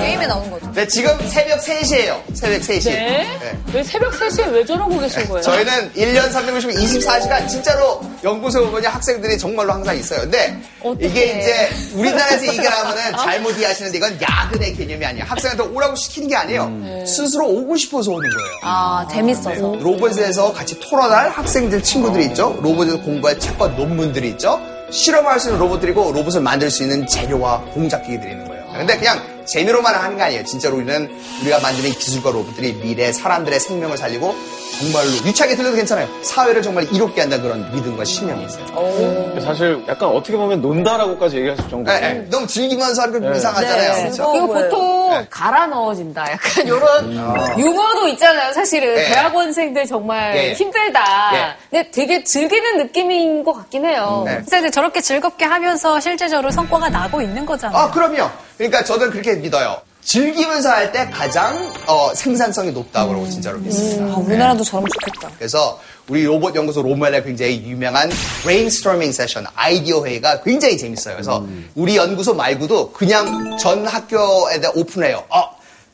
[0.00, 0.70] 게임에 나오는 거죠.
[0.74, 2.20] 네, 지금 새벽 3시예요.
[2.34, 2.84] 새벽 3시.
[2.90, 3.38] 네.
[3.72, 5.42] 왜 새벽 3시에 왜 저러고 계신 거예요?
[5.42, 10.20] 저희는 1년 365, 24시간 진짜로 연구소 보면 학생들이 정말로 항상 있어요.
[10.20, 11.06] 근데 어떡해.
[11.06, 15.24] 이게 이제 우리나라에서 이겨나면은 잘못 이해하시는데 이건 야근의 개념이 아니에요.
[15.26, 17.04] 학생한테 오라고 시키는 게 아니에요.
[17.06, 18.50] 스스로 오고 싶어서 오는 거예요.
[18.62, 19.76] 아 재밌어서.
[19.80, 22.58] 로봇에서 같이 토론할 학생들 친구들이 있죠.
[22.62, 24.60] 로봇에서 공부할 책과 논문들이 있죠.
[24.90, 28.62] 실험할 수 있는 로봇들이고 로봇을 만들 수 있는 재료와 공작기기들이 있는 거예요.
[28.76, 30.44] 근데 그냥 재미로만 하는 게 아니에요.
[30.44, 31.10] 진짜로 우리는
[31.42, 34.34] 우리가 만드는 기술과 로봇들이 미래 사람들의 생명을 살리고
[34.80, 36.08] 정말로 유치하게 들려도 괜찮아요.
[36.22, 39.40] 사회를 정말 이롭게 한다 그런 믿음과 신념이 있어요.
[39.44, 41.92] 사실 약간 어떻게 보면 논다라고까지 얘기할 수 정도.
[41.92, 42.26] 네, 네.
[42.30, 44.02] 너무 즐기면서 하는 거 이상하잖아요.
[44.04, 44.30] 그렇죠?
[44.32, 46.32] 그리고 보통 갈아 넣어진다.
[46.32, 48.52] 약간 이런 유머도 있잖아요.
[48.54, 49.08] 사실은 네.
[49.08, 50.54] 대학원생들 정말.
[50.54, 51.30] 힘들다.
[51.34, 51.54] 예.
[51.70, 54.22] 근데 되게 즐기는 느낌인 것 같긴 해요.
[54.26, 54.36] 네.
[54.36, 57.78] 그래서 이제 저렇게 즐겁게 하면서 실제적으로 성과가 나고 있는 거잖아요.
[57.78, 58.30] 아, 그럼요.
[58.62, 59.80] 그러니까 저는 그렇게 믿어요.
[60.04, 63.28] 즐기면서 할 때 가장 어, 생산성이 높다고 음.
[63.30, 64.04] 진짜로 믿습니다.
[64.04, 65.34] 아, 우리나라도 저러면 좋겠다.
[65.38, 68.08] 그래서 우리 로봇 연구소 RoMeLa의 굉장히 유명한
[68.42, 71.14] 브레인스토밍 세션, 아이디어 회의가 굉장히 재밌어요.
[71.14, 71.44] 그래서
[71.74, 75.24] 우리 연구소 말고도 그냥 전 학교에다 오픈해요.
[75.28, 75.42] 어,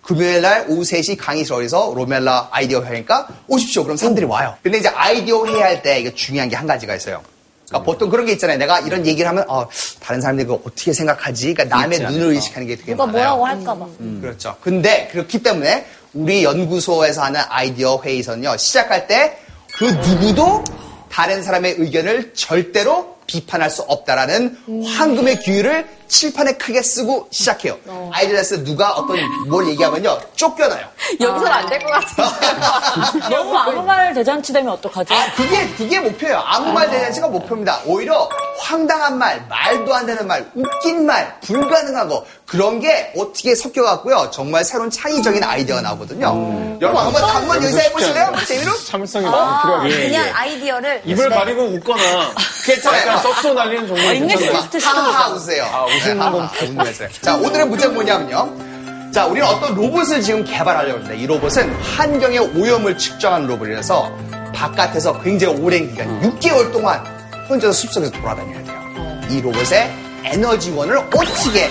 [0.03, 3.85] 금요일 날 오후 3시 강의실에서 RoMeLa 아이디어 회의니까 오십시오.
[3.85, 4.55] 그럼 사람들이 와요.
[4.63, 7.23] 근데 이제 아이디어 회의 할 때 이게 중요한 게 한 가지가 있어요.
[7.69, 8.57] 그러니까 보통 그런 게 있잖아요.
[8.57, 9.69] 내가 이런 얘기를 하면 어,
[10.09, 11.53] 다른 사람들이 그거 어떻게 생각하지?
[11.53, 13.37] 그러니까 남의 눈을 의식하는 게 되게 누가 많아요.
[13.37, 13.87] 뭐라고 할까봐.
[14.23, 14.57] 그렇죠.
[14.63, 19.39] 근데 그렇기 때문에 우리 연구소에서 하는 아이디어 회의선요 시작할 때
[19.77, 20.65] 그 누구도
[21.11, 24.57] 다른 사람의 의견을 절대로 비판할 수 없다라는
[24.97, 27.77] 황금의 규율을 칠판에 크게 쓰고 시작해요.
[28.13, 29.19] 아이디어에서 누가 어떤
[29.49, 30.87] 뭘 얘기하면요 쫓겨나요.
[31.21, 33.29] 여기서는 안 될 것 같은데.
[33.37, 35.15] 너무 아무 말 대잔치 되면 어떡하죠?
[35.15, 36.43] 아, 그게, 그게 목표예요.
[36.45, 37.81] 아무 말 대잔치가 목표입니다.
[37.85, 44.31] 오히려 황당한 말, 말도 안 되는 말, 웃긴 말, 불가능한 거, 그런 게 어떻게 섞여갖고요.
[44.33, 46.79] 정말 새로운 창의적인 아이디어가 나오거든요.
[46.81, 48.33] 여러분, 한번, 한번 여기서 해보실래요?
[48.47, 48.77] 재미로?
[48.85, 50.09] 참을성이 많이 필요하겠네.
[50.09, 51.35] 그냥 아이디어를 입을 네.
[51.37, 52.33] 가리고 웃거나
[52.65, 53.01] 괜찮아요.
[53.03, 54.53] 약간 썩소 날리는 정도 괜찮아요.
[54.81, 55.65] 하하하 웃으세요.
[55.65, 57.09] 아, 웃으는 네, 건 하하하 웃으면서요.
[57.21, 59.11] 자, 오늘의 문제는 뭐냐면요.
[59.13, 61.15] 자, 우리는 어떤 로봇을 지금 개발하려고 합니다.
[61.15, 64.13] 이 로봇은 환경의 오염을 측정하는 로봇이라서
[64.55, 67.05] 바깥에서 굉장히 오랜 기간, 6개월 동안
[67.49, 69.21] 혼자서 숲속에서 돌아다녀야 돼요.
[69.31, 69.91] 이 로봇의
[70.25, 71.71] 에너지원을 어떻게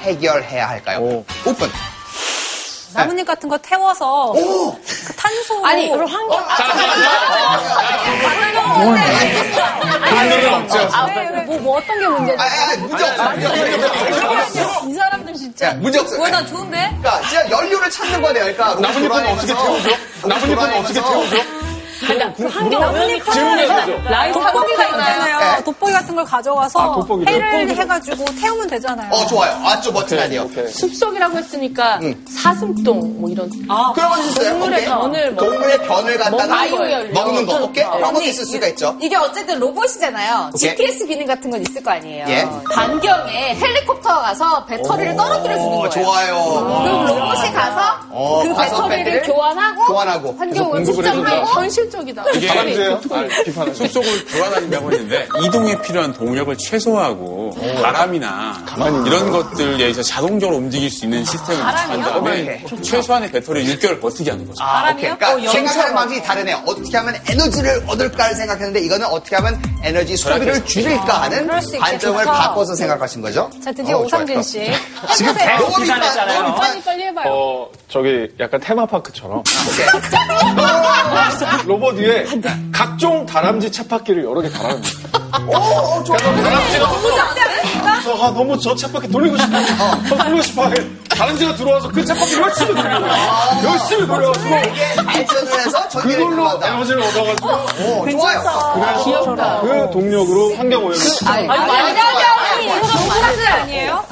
[0.00, 1.24] 해결해야 할까요?
[1.46, 1.68] 오픈.
[2.94, 6.44] 나뭇잎 같은 거 태워서 그 탄소 아니, 그럼 환경.
[10.10, 10.88] 돈을 없죠.
[10.92, 11.06] 아,
[11.46, 12.38] 뭐, 뭐 어떤 게 문제지?
[12.38, 13.30] 아, 아, 문제 없어.
[13.30, 14.88] 문제 없어.
[14.88, 15.70] 이 사람들 진짜.
[15.70, 16.18] 자, 문제 없어요.
[16.18, 16.76] 뭐야 나 좋은데?
[17.00, 18.44] 그러니까 진짜 연료를 찾는 거네요.
[18.44, 19.90] 그러니까 나뭇잎은 어떻게 태우죠?
[20.28, 21.36] 나뭇잎은 어떻게 태우죠?
[22.06, 22.44] 그러니까 그
[22.76, 24.00] 오염이 질문해야 되죠.
[24.08, 25.38] 라이트 돋보기가 있잖아요.
[25.38, 25.64] 네.
[25.64, 27.30] 돋보기 같은 걸 가져가서 아, 돋보기죠.
[27.30, 29.10] 해를 해가지고 태우면 되잖아요.
[29.12, 29.60] 어, 좋아요.
[29.64, 30.46] 아주 멋진 아이디어.
[30.68, 34.50] 숲속이라고 했으니까 사슴똥 뭐 이런 아, 그런 거 있어요.
[34.50, 34.88] 동물의 오케이.
[34.88, 36.66] 변을 먹 동물의 변을 갖다가.
[37.12, 37.62] 먹는 거.
[37.62, 37.84] 오케이?
[37.84, 37.90] 어.
[37.92, 38.96] 그런 것도 있을 수가 있죠.
[39.00, 40.50] 이게 어쨌든 로봇이잖아요.
[40.56, 42.26] GPS 기능 같은 건 있을 거 아니에요.
[42.28, 42.48] 예.
[42.74, 45.90] 반경에 헬리콥터가 가서 배터리를 떨어뜨려 주는 어, 거예요.
[45.90, 46.44] 좋아요.
[46.44, 50.36] 그럼 로봇이 가서 어, 그 배터리를 교환하고, 교환하고.
[50.38, 51.91] 환경 오염 공급을 측정하고 해준다.
[51.92, 52.22] 현실적이다.
[52.22, 53.74] 아, 비판을.
[53.74, 58.64] 숲속을 돌아다닌다고 했는데 이동에 필요한 동력을 최소화하고 바람이나
[59.06, 64.46] 이런 것들에 의해서 자동적으로 움직일 수 있는 시스템을 구축한 다음에 최소한의 배터리를 6개월 버티게 하는
[64.46, 64.62] 거죠.
[64.62, 65.10] 아, 오케이.
[65.16, 66.62] 그러니까 생각하는 방식이 다르네요.
[66.66, 71.78] 어떻게 하면 에너지를 얻을까를 생각했는데 이거는 어떻게 하면 에너지 소비를 줄일까 하는 있겠다.
[71.84, 72.24] 관점을.
[72.24, 73.50] 바꿔서 생각하신 거죠?
[73.62, 74.42] 자, 드디어 어, 오상진.
[74.42, 74.70] 씨.
[75.16, 75.34] 지금.
[75.34, 76.40] 너무 비판, 비판했잖아요.
[76.42, 76.70] 너무 비판.
[76.70, 77.32] 빨리 빨리 해봐요.
[77.32, 79.86] 어, 저기 약간 테마파크처럼 오케이.
[81.66, 82.24] 로봇 위에
[82.72, 85.48] 각종 다람쥐 쳇바퀴를 여러 개 달아놓는 거예요.
[85.48, 86.16] 오, 오, 좋아.
[86.16, 87.51] 다람쥐가 그래
[88.02, 89.50] 서 아, 너무 저 쳇바퀴 돌리고 싶어.
[90.08, 90.68] 더 돌리고 싶어.
[91.10, 93.60] 다람쥐가 들어와서 그 쳇바퀴 열심히 돌리는 거야.
[93.64, 96.60] 열심히 돌려가지고 이게 발전을 해서 그걸로.
[96.64, 98.40] 에너지를 얻어가지고 오, 좋아요.
[98.74, 99.60] 그래서 귀엽다.
[99.60, 104.04] 그 동력으로 환경 오염을 아니, 아니, 아니, 아니, 이거 너무 사실 아니에요?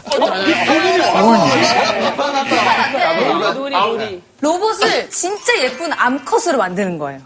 [3.54, 4.22] 놀이 놀이.
[4.40, 7.20] 로봇을 진짜 예쁜 암컷으로 만드는 거예요.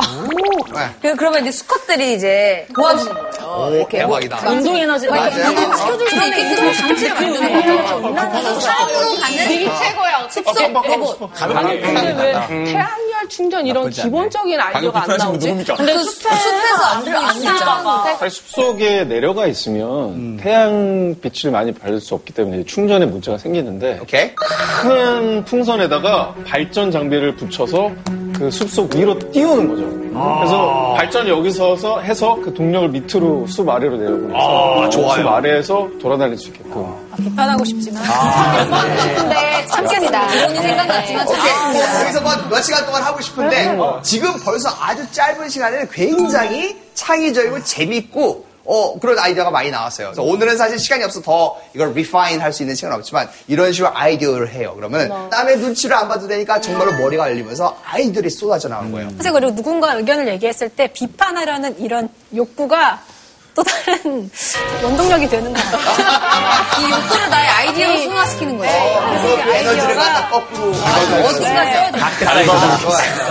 [0.74, 0.80] 네.
[1.00, 3.82] 그- 그러면 이제 수컷들이 이제 도와주는 거예요.
[3.82, 4.48] 오, 대박이다.
[4.50, 5.30] 운동 에너지 맞아요.
[5.30, 8.60] 시켜줄 수 있게 그런 장치를 만드는 거예요.
[8.60, 10.28] 사람으로 가는 되게 최고야.
[10.30, 11.18] 숲속 로봇.
[11.34, 13.88] 근데 왜 태양열 충전 이런.
[13.90, 15.48] 기본적인 아이디어가 안 나오지?
[15.76, 18.16] 근데 그 숲에서 안 들어 안 들어가.
[18.18, 24.00] 사실 숲속에 내려가 있으면 태양 빛을 많이 받을 수 없기 때문에 충전에 문제가 생기는데.
[24.82, 27.90] 큰 풍선에다가 발전 장 비를 붙여서
[28.36, 30.04] 그 숲속 위로 띄우는 거죠.
[30.14, 35.22] 그래서 발전을 여기서 해서 그 동력을 밑으로 숲 아래로 내려보내서 좋아요.
[35.22, 36.84] 숲 아래에서 돌아다닐 수 있게끔.
[37.16, 38.02] 비판하고 싶지만.
[39.16, 40.26] 근데 참겠습니다.
[40.46, 41.38] 본인 생각났지만 오케이.
[41.38, 42.00] 참겠습니다.
[42.04, 48.44] 여기서 뭐 몇 시간 동안 하고 싶은데 지금 벌써 아주 짧은 시간에 굉장히 창의적이고 재밌고
[48.66, 50.08] 어, 그런 아이디어가 많이 나왔어요.
[50.08, 53.90] 그래서 오늘은 사실 시간이 없어 더 이걸 리파인 할 수 있는 시간은 없지만 이런 식으로
[53.96, 54.72] 아이디어를 해요.
[54.76, 59.10] 그러면 남의 눈치를 안 봐도 되니까 정말로 머리가 열리면서 아이들이 쏟아져 나오는 거예요.
[59.16, 63.02] 사실 그리고 누군가 의견을 얘기했을 때 비판하려는 이런 욕구가
[63.54, 64.28] 또 다른
[64.82, 65.78] 원동력이 되는 것 같아요.
[66.86, 68.70] 이 욕구를 나의 아이디어로 승화시키는 거지.
[69.44, 71.98] 그 에너지를 갖다 거꾸로 어디가 써야 돼?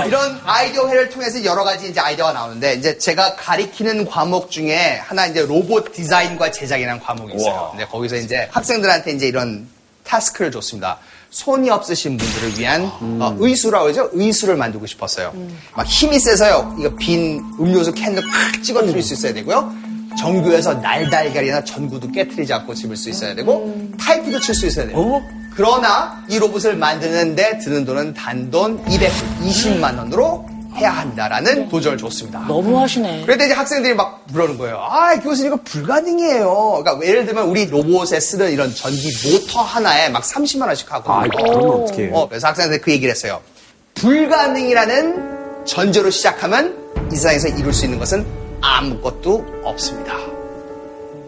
[0.08, 5.26] 이런 아이디어 회의를 통해서 여러 가지 이제 아이디어가 나오는데 이제 제가 가리키는 과목 중에 하나
[5.28, 7.70] 이제 로봇 디자인과 제작이라는 과목이 있어요.
[7.72, 9.68] 근데 거기서 이제 학생들한테 이제 이런
[10.06, 11.00] task를 줬습니다.
[11.32, 12.84] 손이 없으신 분들을 위한
[13.20, 14.10] 어, 의수라고 하죠.
[14.14, 15.34] 의수를 만들고 싶었어요.
[15.76, 16.76] 막 힘이 세서요.
[16.80, 19.74] 이거 빈 음료수 캔도 팍 찌그러뜨릴 수 있어야 되고요.
[20.18, 25.22] 전교에서 날달걀이나 전구도 깨뜨리지 않고 집을 수 있어야 되고 타이프도 칠 수 있어야 돼요.
[25.56, 30.46] 그러나 이 로봇을 만드는데 드는 돈은 단돈 220만 원으로
[30.76, 32.40] 해야 한다라는 도전을 줬습니다.
[32.48, 33.22] 너무 하시네.
[33.26, 34.78] 그런데 이제 학생들이 막 그러는 거예요.
[34.80, 36.82] 아, 교수님 이거 불가능해요.
[36.84, 41.16] 그러니까 예를 들면 우리 로봇에 쓰는 이런 전기 모터 하나에 막 30만 원씩 하거든요.
[41.16, 42.10] 아, 이거 그러면 어떡해.
[42.14, 43.40] 어, 그래서 학생한테 그 얘기를 했어요.
[43.94, 46.76] 불가능이라는 전제로 시작하면
[47.12, 48.26] 이 세상에서 이룰 수 있는 것은
[48.64, 50.16] 아무것도 없습니다.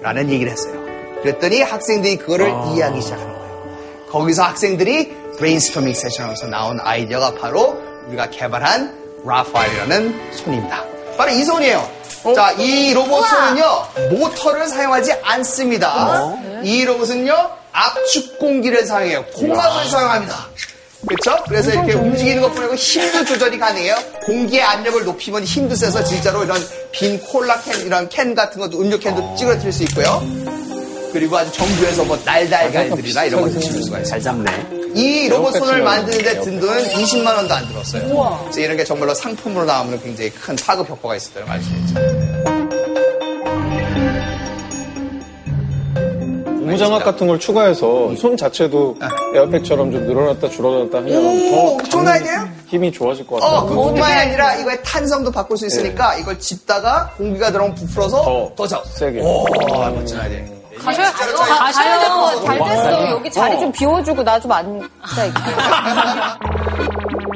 [0.02, 0.74] 라는 얘기를 했어요.
[1.22, 4.06] 그랬더니 학생들이 그거를 이해하기 시작하는 거예요.
[4.10, 10.86] 거기서 학생들이 브레인스토밍 세션에서 나온 아이디어가 바로 우리가 개발한 라파엘이라는 손입니다.
[11.18, 11.90] 바로 이 손이에요.
[12.36, 16.36] 자, 이 로봇은요, 모터를 사용하지 않습니다.
[16.64, 17.34] 이 로봇은요,
[17.72, 19.26] 압축 공기를 사용해요.
[19.34, 20.36] 공압을 사용합니다.
[21.08, 21.44] 그렇죠?
[21.48, 23.96] 그래서 이렇게 움직이는 것뿐 아니고 힘도 조절이 가능해요.
[24.26, 26.60] 공기의 압력을 높이면 힘도 세서 진짜로 이런
[26.92, 30.22] 빈 콜라 캔, 이런 캔 같은 것도 음료 캔도 찌그러뜨릴 수 있고요.
[31.14, 34.10] 그리고 아주 정부에서 뭐 날달걀들이나 이런 걸 드실 수가 있어요.
[34.10, 34.52] 잘 잡네.
[34.96, 38.40] 이 로봇 손을 만드는데 든 돈은 20만 원도 안 들었어요.
[38.44, 42.75] 그래서 이런 게 정말로 상품으로 나오면 굉장히 큰 파급 효과가 있었다는 걸알수 있죠.
[46.66, 48.98] 고무장갑 같은 걸 추가해서 손 자체도
[49.36, 52.48] 에어백처럼 좀 늘어났다 줄어들었다 하면 오, 더 좋은 아이디어요?
[52.68, 53.58] 힘이 좋아질 것 같아요.
[53.60, 58.68] 어, 그 뿐만이 아니라 이거의 탄성도 바꿀 수 있으니까 이걸 짚다가 공기가 들어오면 부풀어서 더
[58.68, 58.84] 작.
[58.86, 59.22] 세게.
[59.22, 59.46] 오,
[59.94, 60.40] 멋진 아이디어.
[60.80, 62.46] 가셔야, 진짜로 가, 저희- 가셔야 될것 같아.
[62.46, 63.00] 잘 됐어.
[63.00, 63.10] 어.
[63.12, 65.40] 여기 자리 좀 비워주고 나 좀 앉아 있게.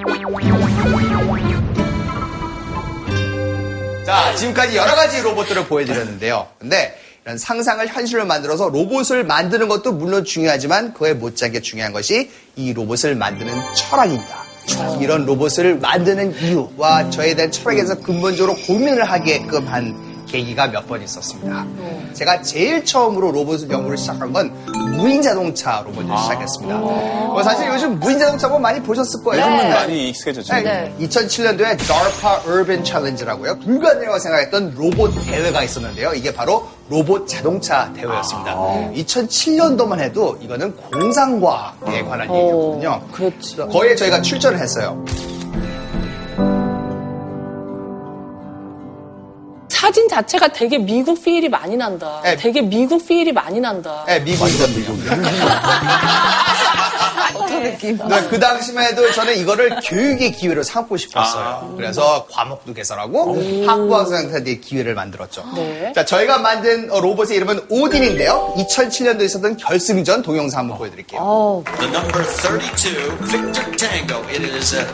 [4.05, 6.47] 자, 지금까지 여러 가지 로봇들을 보여드렸는데요.
[6.57, 6.97] 근데
[7.37, 13.53] 상상을 현실로 만들어서 로봇을 만드는 것도 물론 중요하지만 그에 못지않게 중요한 것이 이 로봇을 만드는
[13.75, 14.49] 철학입니다.
[14.99, 21.01] 이런 로봇을 만드는 이유와 저에 대한 철학에 대해서 근본적으로 고민을 하게끔 한 계기가 몇 번
[21.03, 21.65] 있었습니다.
[22.13, 24.51] 제가 제일 처음으로 로봇 연구를 시작한 건
[24.95, 26.77] 무인 자동차 로봇을 시작했습니다.
[26.77, 29.43] 뭐 사실 요즘 무인 자동차 뭐 많이 보셨을 거예요.
[29.45, 30.53] 요즘은 많이 익숙해졌죠.
[30.55, 30.93] 네.
[30.99, 33.59] 2007년도에 DARPA Urban Challenge라고요.
[33.59, 36.13] 불가능하다고 생각했던 로봇 대회가 있었는데요.
[36.13, 38.55] 이게 바로 로봇 자동차 대회였습니다.
[38.95, 43.01] 2007년도만 해도 이거는 공상과학에 관한 얘기였거든요.
[43.11, 45.03] 그래서 거기에 저희가 출전을 했어요.
[49.89, 52.21] 사진 자체가 되게 미국 필이 많이 난다.
[52.23, 52.35] 네.
[52.35, 54.03] 되게 미국 필이 많이 난다.
[54.05, 54.99] 네, 미국이죠, 미국.
[57.33, 57.97] 어떤 느낌?
[57.97, 61.73] 네, 그 당시만 해도 저는 이거를 교육의 기회로 삼고 싶었어요.
[61.75, 65.43] 그래서 과목도 개설하고 학부학생한테 기회를 만들었죠.
[65.55, 65.91] 네.
[65.95, 68.53] 자, 저희가 만든 어, 로봇의 이름은 오딘인데요.
[68.57, 71.63] 2007년도에 있었던 결승전 동영상 한번 보여드릴게요.
[71.79, 74.21] The number 32, Victor Tango.
[74.29, 74.85] It is uh,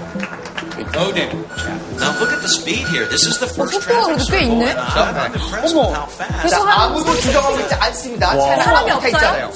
[0.76, 3.08] Now look at the speed here.
[3.08, 4.76] This is the first 속도가 그래도 꽤 있네.
[4.76, 6.50] I'm impressed with how fast.
[6.50, 8.38] 자, 아무도 주장하고 있지 않습니다.
[8.38, 9.52] 차에 사람이 타 있잖아요.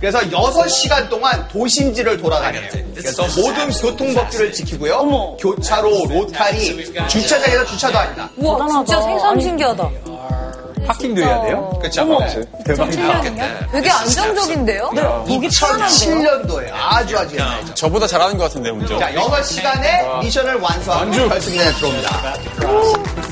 [0.00, 2.68] 그래서 6시간 동안 도심지를 돌아다녀요.
[2.94, 5.36] 그래서 모든 교통법규를 지키고요.
[5.40, 8.30] 교차로, 로타리, 주차장에서 주차도 합니다.
[8.36, 9.90] 우와, 진짜 생선 신기하다.
[10.86, 11.70] 파킹도 해야 돼요?
[11.80, 12.06] 그렇죠.
[12.64, 13.22] 대박이다.
[13.72, 14.90] 되게 안정적인데요?
[15.26, 17.74] 2007년도에 아주 아주 옛날이죠.
[17.74, 18.98] 저보다 잘하는 것 같은데, 운전.
[18.98, 22.34] 자, 6시간에 미션을 완수하고 결승전에 들어옵니다.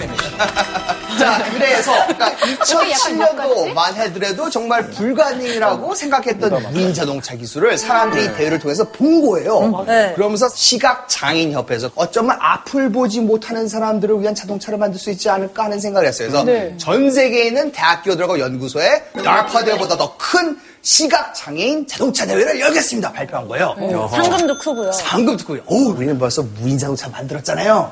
[1.18, 2.32] 자, 그래서 그러니까
[2.64, 9.84] 2007년도만 해더라도 정말 불가능이라고 생각했던 무인 자동차 기술을 사람들이 대회를 통해서 본 거예요.
[9.86, 10.12] 네.
[10.14, 15.64] 그러면서 시각 장애인 협회에서 어쩌면 앞을 보지 못하는 사람들을 위한 자동차를 만들 수 있지 않을까
[15.64, 16.28] 하는 생각을 했어요.
[16.28, 16.74] 그래서 네.
[16.76, 19.04] 전 세계 에 있는 대학교들과 연구소에
[19.64, 23.12] 대회보다 더 큰 시각 장애인 자동차 대회를 열겠습니다.
[23.12, 23.74] 발표한 거예요.
[24.10, 24.92] 상금도 크고요.
[24.92, 27.90] 상금 듣고 오 우리는 벌써 무인 자동차 만들었잖아요.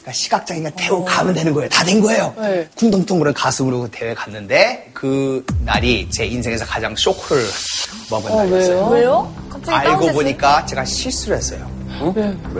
[0.00, 1.68] 그러니까 시각장애인만 태우고 가면 되는 거예요.
[1.68, 2.34] 다 된 거예요.
[2.40, 2.68] 네.
[2.76, 7.44] 쿵덩덩거리는 가슴으로 그 대회 갔는데 그 날이 제 인생에서 가장 쇼크를
[8.10, 8.86] 먹은 날이었어요.
[8.88, 9.34] 왜요?
[9.50, 10.12] 갑자기 알고?
[10.12, 11.68] 보니까 제가 실수를 했어요.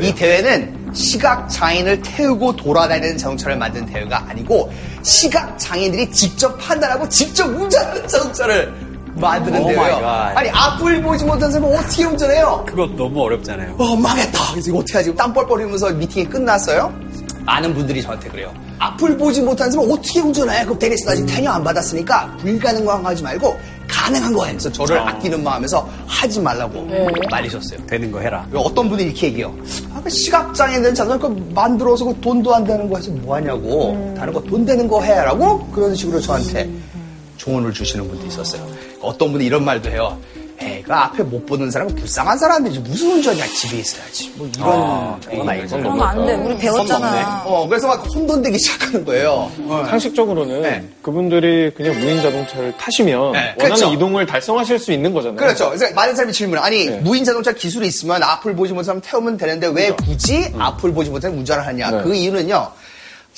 [0.01, 4.73] 이 대회는 시각 장애인을 태우고 돌아다니는 자동차를 만든 대회가 아니고
[5.03, 8.73] 시각 장애인들이 직접 판단하고 직접 운전하는 자동차를
[9.17, 10.01] 만드는 대회예요.
[10.01, 10.37] 갓.
[10.37, 12.65] 아니 앞을 보지 못한 사람은 어떻게 운전해요?
[12.67, 13.75] 그거 너무 어렵잖아요.
[13.79, 14.39] 어, 망했다.
[14.53, 15.15] 그래서 이거 어떻게 하지?
[15.15, 16.93] 땀 뻘뻘 흘리면서 미팅이 끝났어요.
[17.45, 18.53] 많은 분들이 저한테 그래요.
[18.79, 20.65] 앞을 보지 못하는 사람 어떻게 운전해?
[20.65, 23.59] 그럼 데니스는 아직 태녀 안 받았으니까 불가능한 거 하지 말고
[23.89, 24.53] 가능한 거 해.
[24.53, 26.87] 그래서 저를 아끼는 마음에서 하지 말라고
[27.31, 27.85] 말리셨어요.
[27.87, 28.47] 되는 거 해라.
[28.55, 29.55] 어떤 분이 이렇게 얘기해요.
[29.95, 34.15] 아, 그 시각장애인 자전거 만들어서 그 돈도 안 되는 거 해서 뭐 하냐고.
[34.17, 36.69] 다른 거 돈 되는 거 해라고 그런 식으로 저한테
[37.37, 38.67] 조언을 주시는 분도 있었어요.
[39.01, 40.19] 어떤 분이 이런 말도 해요.
[40.59, 42.81] 그 앞에 못 보는 사람은 불쌍한 사람이지.
[42.81, 43.47] 무슨 운전이야.
[43.47, 44.33] 집에 있어야지.
[44.37, 44.69] 뭐 이런.
[44.69, 45.77] 아, 그건 아니죠.
[45.77, 46.35] 그러면 안 돼.
[46.35, 47.43] 우리 배웠잖아.
[47.45, 49.51] 어, 그래서 막 혼돈되기 시작하는 거예요.
[49.89, 53.93] 상식적으로는 그분들이 그냥 무인 자동차를 타시면 네, 원하는 그렇죠.
[53.93, 55.37] 이동을 달성하실 수 있는 거잖아요.
[55.37, 55.67] 그렇죠.
[55.71, 59.91] 그래서 많은 사람이 질문을 아니 무인 자동차 기술이 있으면 앞을 보지 사람 태우면 되는데 왜
[59.91, 61.91] 굳이 앞을 보지 못하는 운전을 하냐?
[61.91, 62.03] 네.
[62.03, 62.71] 그 이유는요.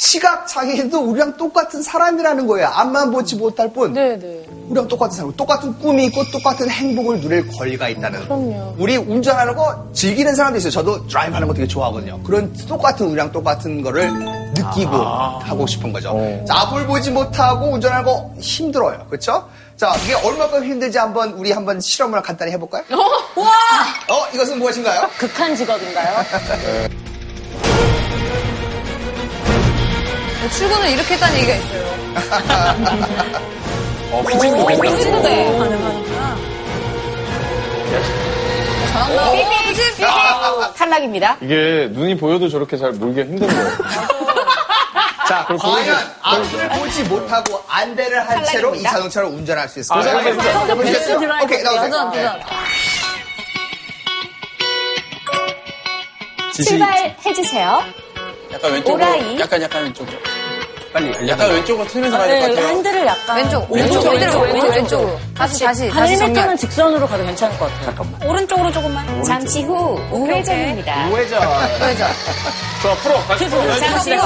[0.04, 2.68] 시각 장애인도 우리랑 똑같은 사람이라는 거예요.
[2.68, 3.94] 앞만 보지 못할 뿐.
[3.94, 8.22] 우리랑 똑같은 사람, 똑같은 꿈이 있고 똑같은 행복을 누릴 권리가 있다는.
[8.24, 8.76] 그럼요.
[8.78, 10.70] 우리 운전하는 거 즐기는 사람도 있어요.
[10.70, 12.18] 저도 드라이브 하는 거 되게 좋아하거든요.
[12.22, 14.10] 그런 똑같은 우리랑 똑같은 거를
[14.54, 16.18] 느끼고 하고 싶은 거죠.
[16.48, 19.04] 자, 앞을 보지 못하고 운전하는 거 힘들어요.
[19.10, 19.50] 그렇죠?
[19.76, 22.84] 자, 이게 얼마큼 힘들지 한번 우리 한번 실험을 간단히 해볼까요?
[23.36, 23.46] 와!
[24.08, 25.10] 어, 이것은 무엇인가요?
[25.18, 26.24] 극한 직업인가요?
[30.48, 31.84] 출근을 이렇게 했다는 얘기가 있어요.
[34.12, 35.36] 어, 피칭도 피칭도 돼.
[35.36, 35.58] 되고.
[39.98, 40.72] 가능하구나.
[40.72, 41.36] 탈락입니다.
[41.40, 43.70] 이게 눈이 보여도 저렇게 잘 몰기가 힘든 거예요.
[45.28, 50.18] 자, 그럼 과연 앞을 보지 못하고 안대를 한 채로 이 자동차를 운전할 수 있을까요?
[50.18, 50.22] 아?
[50.22, 51.44] 드라이브.
[51.44, 52.10] 오케이, 나오세요.
[52.12, 52.28] 네.
[56.64, 57.84] 출발해주세요.
[58.52, 59.38] 약간 왼쪽으로 오라이.
[59.40, 60.18] 약간 약간 왼쪽으로
[60.92, 61.28] 빨리.
[61.28, 62.68] 약간 왼쪽으로 틀면서 가야 될것 네, 같아요.
[62.74, 63.36] 핸들을 약간.
[63.36, 64.76] 왼쪽, 왼쪽, 왼쪽, 왼쪽, 왼쪽, 왼쪽.
[64.76, 65.20] 왼쪽으로.
[65.36, 66.56] 다시, 다시, 한 다시 1m는 정면.
[66.56, 67.84] 직선으로 가도 괜찮을 것 같아요.
[67.86, 68.28] 잠깐만.
[68.28, 69.24] 오른쪽으로 조금만.
[69.24, 71.08] 잠시 후 우회전입니다.
[71.08, 71.42] 우회전.
[71.80, 72.08] 우회전.
[72.82, 73.78] 자, 프로 다시 프로.
[73.78, 74.20] 잠시 후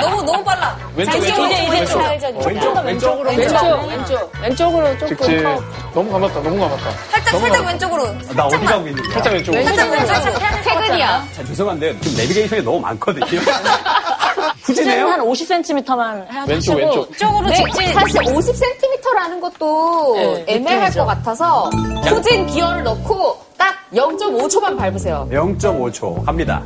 [0.00, 0.76] 너무, 너무 빨라.
[0.96, 2.00] 왼쪽, 왼쪽, 왼쪽.
[2.00, 2.48] 우회전입니다.
[2.82, 4.32] 왼쪽으로, 왼쪽, 왼쪽.
[4.42, 5.56] 왼쪽으로 조금.
[5.94, 6.90] 너무 감았다, 너무 감았다.
[7.10, 8.04] 살짝, 살짝 왼쪽으로.
[8.34, 9.12] 나 어디 가고 있는 거야?
[9.14, 9.64] 살짝 왼쪽으로.
[9.64, 10.38] 살짝 왼쪽.
[10.64, 11.24] 퇴근이야.
[11.36, 13.26] 자, 죄송한데 지금 내비게이션이 너무 많거든요.
[14.68, 15.06] 후지네요?
[15.08, 17.10] 한 50cm만 해야 왼쪽, 하시고 왼쪽.
[17.10, 17.92] 이쪽으로 네, 직진.
[17.94, 21.00] 사실 50cm라는 것도 네, 애매할 느낌이죠.
[21.00, 21.70] 것 같아서
[22.06, 25.26] 후진 기어를 넣고 딱 0.5초만 밟으세요.
[25.32, 26.62] 0.5초 갑니다.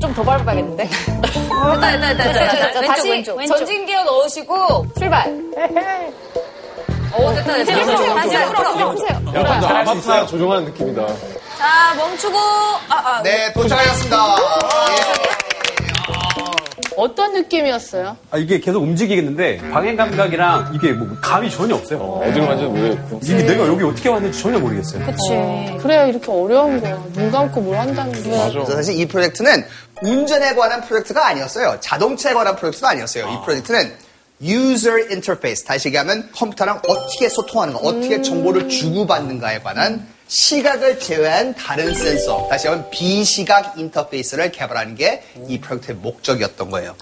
[0.00, 0.88] 좀 더 밟아야겠는데?
[0.88, 2.72] 됐다, 됐다, 됐다, 됐다.
[2.72, 3.56] 자, 왼쪽, 다시 왼쪽, 왼쪽.
[3.56, 5.28] 전진 기어 넣으시고 출발.
[7.16, 8.14] 오, 됐다, 됐다.
[8.14, 8.36] 다시.
[8.36, 8.78] 앞으로.
[8.78, 9.22] 해보세요.
[9.34, 11.06] 약간 더 아바타 조종하는 느낌이다.
[11.62, 12.36] 자, 멈추고.
[12.36, 13.22] 아, 아.
[13.22, 14.16] 네, 도착하였습니다.
[16.96, 18.16] 어떤 느낌이었어요?
[18.32, 22.00] 아, 이게 계속 움직이겠는데 방향 감각이랑 이게 뭐 감이 전혀 없어요.
[22.00, 23.20] 어디로 간지 모르겠고.
[23.22, 25.06] 이게 내가 여기 어떻게 왔는지 전혀 모르겠어요.
[25.06, 25.78] 그치.
[25.80, 27.00] 그래야 이렇게 어려운 거야.
[27.12, 28.30] 눈 감고 뭘 한다는 게.
[28.30, 29.64] 그래서 사실 이 프로젝트는
[30.02, 31.78] 운전에 관한 프로젝트가 아니었어요.
[31.80, 33.28] 자동차에 관한 프로젝트도 아니었어요.
[33.28, 33.94] 이 프로젝트는
[34.42, 42.46] user interface, 다시 얘기하면 컴퓨터랑 어떻게 소통하는가, 어떻게 정보를 주고받는가에 관한 시각을 제외한 다른 센서,
[42.48, 46.94] 다시 하면 비시각 인터페이스를 개발하는 게 이 프로젝트의 목적이었던 거예요.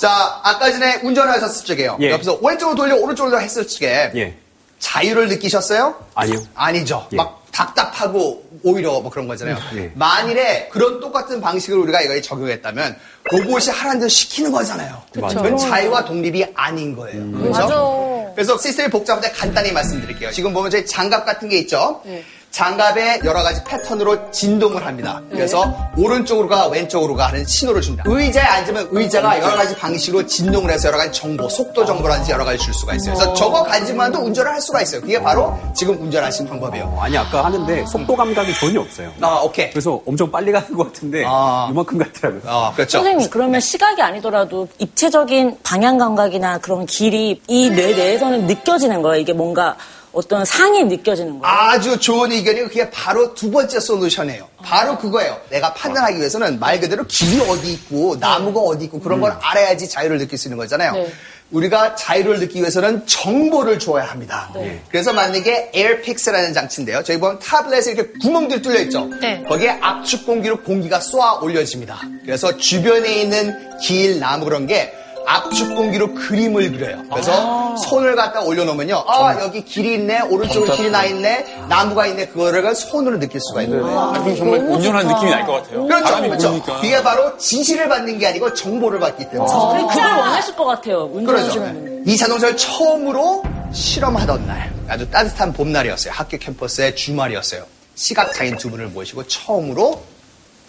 [0.00, 1.98] 자, 아까 전에 운전하셨을 적에요.
[2.00, 2.10] 예.
[2.12, 4.34] 옆에서 왼쪽으로 돌려 오른쪽으로 돌려 했을 적에 예.
[4.78, 5.94] 자유를 느끼셨어요?
[6.14, 6.38] 아니요.
[6.54, 7.06] 아니죠.
[7.12, 7.16] 예.
[7.16, 9.58] 막 답답하고 오히려 뭐 그런 거잖아요.
[9.76, 9.90] 예.
[9.94, 15.02] 만일에 그런 똑같은 방식을 우리가 이거에 적용했다면 로봇이 하라는 대로 시키는 거잖아요.
[15.12, 17.30] 그건 자유와 독립이 아닌 거예요.
[17.32, 17.50] 그렇죠?
[17.60, 18.32] 맞아.
[18.34, 20.30] 그래서 시스템이 복잡한데 간단히 말씀드릴게요.
[20.30, 22.02] 지금 보면 저희 장갑 같은 게 있죠.
[22.50, 22.58] 네.
[22.58, 25.20] 장갑에 여러 가지 패턴으로 진동을 합니다.
[25.30, 28.02] 그래서 오른쪽으로 가 왼쪽으로 가 하는 신호를 줍니다.
[28.06, 32.58] 의자에 앉으면 의자가 여러 가지 방식으로 진동을 해서 여러 가지 정보, 속도 정보라든지 여러 가지
[32.58, 33.14] 줄 수가 있어요.
[33.14, 35.00] 그래서 저거 가지만도 운전을 할 수가 있어요.
[35.00, 36.98] 그게 바로 지금 운전하시는 방법이에요.
[37.00, 39.12] 아니 아까 하는데 속도 감각이 전혀 없어요.
[39.20, 39.70] 아, 오케이.
[39.70, 41.68] 그래서 엄청 빨리 가는 것 같은데 아.
[41.70, 42.42] 이만큼 같더라고요.
[42.46, 42.98] 아, 그렇죠.
[42.98, 49.20] 선생님 그러면 시각이 아니더라도 입체적인 방향 감각이나 그런 길이 이 뇌 내에서는 느껴지는 거예요.
[49.20, 49.76] 이게 뭔가
[50.18, 51.44] 어떤 상이 느껴지는 거예요.
[51.44, 54.48] 아주 좋은 의견이고 그게 바로 두 번째 솔루션이에요.
[54.60, 55.40] 바로 그거예요.
[55.48, 60.18] 내가 판단하기 위해서는 말 그대로 길이 어디 있고 나무가 어디 있고 그런 걸 알아야지 자유를
[60.18, 60.92] 느낄 수 있는 거잖아요.
[60.92, 61.12] 네.
[61.52, 64.50] 우리가 자유를 느끼기 위해서는 정보를 줘야 합니다.
[64.90, 67.04] 그래서 만든 게 에어픽스라는 장치인데요.
[67.04, 69.08] 저희 보면 타블렛에 이렇게 구멍들이 뚫려 있죠.
[69.20, 69.44] 네.
[69.48, 72.00] 거기에 압축 공기로 공기가 쏘아 올려집니다.
[72.24, 74.92] 그래서 주변에 있는 길, 나무 그런 게
[75.30, 77.02] 압축 공기로 그림을 그려요.
[77.10, 79.04] 그래서 손을 갖다 올려놓으면요.
[79.06, 80.22] 아, 여기 길이 있네.
[80.22, 81.64] 오른쪽으로 길이 나 있네.
[81.68, 82.28] 나무가 있네.
[82.28, 83.98] 그거를 손으로 느낄 수가 있는 거예요.
[83.98, 85.86] 아, 그럼 정말 운전하는 느낌이 날 것 같아요.
[85.86, 86.20] 그렇죠.
[86.22, 86.62] 그렇죠.
[86.80, 89.50] 그게 바로 지시를 받는 게 아니고 정보를 받기 때문에.
[89.74, 91.08] 우리 그걸 원하실 것 같아요.
[91.10, 91.18] 그렇죠.
[91.18, 92.02] 운전하시는 분.
[92.06, 96.12] 이 자동차를 처음으로 실험하던 날, 아주 따뜻한 봄날이었어요.
[96.14, 97.64] 학교 캠퍼스의 주말이었어요.
[97.94, 100.02] 시각장애인 두 분을 모시고 처음으로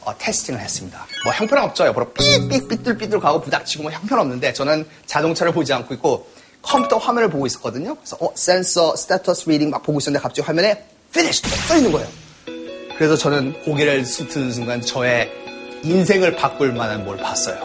[0.10, 1.06] 어, testing을 했습니다.
[1.24, 1.86] 뭐 형편없죠.
[1.86, 6.28] 옆으로 삑삑 삐뚤삐뚤 가고 부닥치고 뭐 형편없는데 저는 자동차를 보지 않고 있고
[6.62, 7.96] 컴퓨터 화면을 보고 있었거든요.
[7.96, 12.08] 그래서 어, sensor status reading 막 보고 있었는데 갑자기 화면에 finish 써 있는 거예요.
[12.98, 15.32] 그래서 저는 고개를 숙드는 순간 저의
[15.84, 17.58] 인생을 바꿀 만한 뭘 봤어요.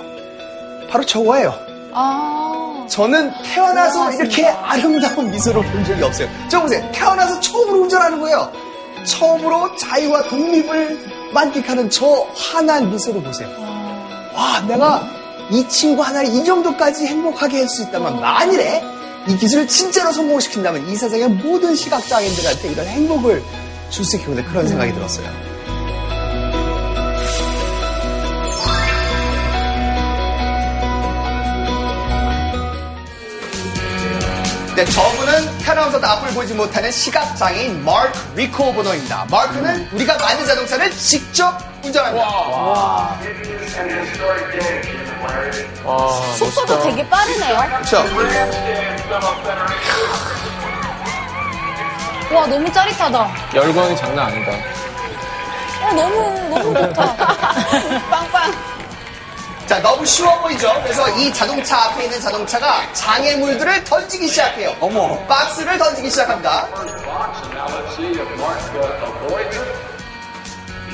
[0.91, 1.55] 바로 저거예요.
[1.93, 2.87] 아.
[2.89, 6.29] 저는 태어나서 이렇게 아름다운 미소를 본 적이 없어요.
[6.51, 6.87] 저 보세요.
[6.93, 8.53] 태어나서 처음으로 운전하는 거예요.
[9.05, 10.99] 처음으로 자유와 독립을
[11.33, 13.49] 만끽하는 저 환한 미소를 보세요.
[14.35, 15.07] 와, 내가
[15.51, 18.83] 이 친구 하나를 이 정도까지 행복하게 할 수 있다면 만일에
[19.29, 23.43] 이 기술을 진짜로 성공시킨다면 이 세상의 모든 시각장애인들한테 이런 행복을
[23.91, 25.27] 줄 수 있겠구나 그런 생각이 들었어요.
[34.77, 39.27] 네, 저분은 태어나면서도 앞을 보지 못하는 시각장애인 마크 리코버너입니다.
[39.31, 43.17] 마크는 우리가 만든 자동차를 직접 운전합니다.
[46.37, 47.57] 속도도 되게 빠르네요.
[47.57, 48.05] 그렇죠.
[52.35, 53.31] 와, 너무 짜릿하다.
[53.55, 54.53] 열광이 장난 아니다.
[55.83, 57.17] 어, 너무, 너무 좋다.
[58.11, 58.74] 빵빵.
[59.67, 60.71] 자, 너무 쉬워 보이죠?
[60.83, 64.75] 그래서 이 자동차 앞에 있는 자동차가 장애물들을 던지기 시작해요.
[64.79, 65.19] 어머.
[65.27, 66.69] 박스를 던지기 시작합니다.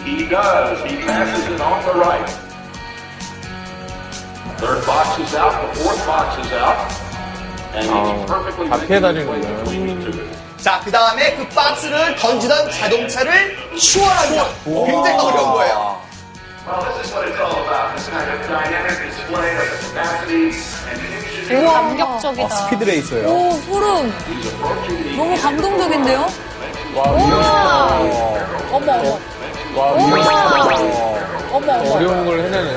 [0.04, 0.82] He does.
[0.84, 2.30] He passes it on the right.
[4.58, 5.52] Third box is out.
[5.52, 6.76] The fourth box is out.
[7.74, 10.40] And he's perfectly 다 피해 다니는 making 거예요.
[10.58, 14.44] 자, 그 다음에 그 박스를 던지던 자동차를 추월합니다.
[14.64, 16.09] 굉장히 어려운 거예요.
[21.48, 22.48] 되게 감격적이다.
[22.48, 23.28] 스피드레이서예요.
[23.28, 24.12] 오, 소름.
[25.16, 26.26] 너무 감동적인데요?
[26.94, 27.98] 와, 우와.
[28.72, 29.18] 어머, 어머.
[29.74, 31.20] 와, 우와.
[31.52, 31.94] 어머, 어머.
[31.94, 32.76] 어려운 걸 해내네.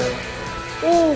[0.84, 1.16] 오.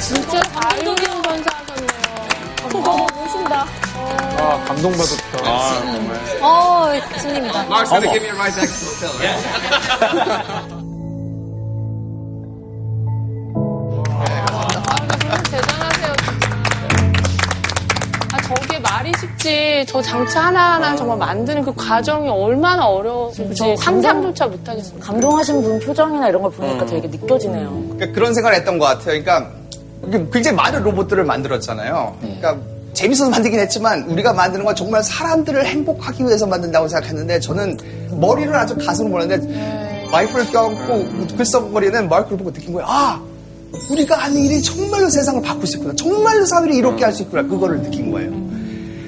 [0.00, 1.53] 진짜 자유로운 전사하셨네요.
[3.44, 3.66] 어, 멋있다.
[4.38, 5.38] 아, 감동받았다.
[5.44, 6.16] 아, 정말.
[6.40, 6.88] 어,
[7.18, 7.66] 스님이다.
[7.66, 10.84] Mark's gonna give me a ride back to the hotel.
[15.50, 16.12] 대단하세요.
[18.32, 19.84] 아, 저게 말이 쉽지.
[19.88, 25.00] 저 장차 하나하나 정말 만드는 그 과정이 얼마나 어려운지 상상조차 못하겠어요.
[25.00, 27.70] 감동하신 분 표정이나 이런 걸 보니까 되게 느껴지네요.
[27.70, 29.22] 그러니까 그런 생각을 했던 것 같아요.
[29.22, 29.50] 그러니까
[30.32, 32.16] 굉장히 많은 로봇들을 만들었잖아요.
[32.20, 32.56] 그러니까
[32.94, 37.76] 재밌어서 만들긴 했지만 우리가 만드는 건 정말 사람들을 행복하기 위해서 만든다고 생각했는데 저는
[38.12, 42.86] 머리를 아주 가슴을 보는데 와이프를 껴안고 글썽거리는 마이크를 보고 느낀 거예요.
[42.88, 43.20] 아
[43.90, 45.92] 우리가 하는 일이 정말로 세상을 바꿀 수 있구나.
[45.96, 47.42] 정말로 사회를 이롭게 할 수 있구나.
[47.42, 48.30] 그거를 느낀 거예요.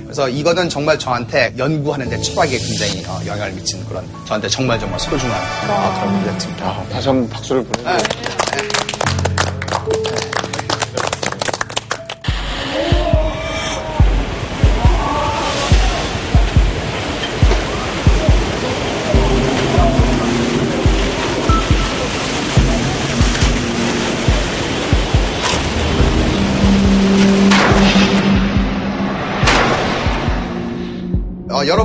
[0.04, 5.36] 그래서 이거는 정말 저한테 연구하는데 철학에 굉장히 어, 영향을 미치는 그런 저한테 정말 정말 소중한
[5.68, 6.66] 어, 그런 프로젝트입니다.
[6.66, 7.96] 아, 다시 한번 박수를 보내요.
[7.96, 7.98] 어,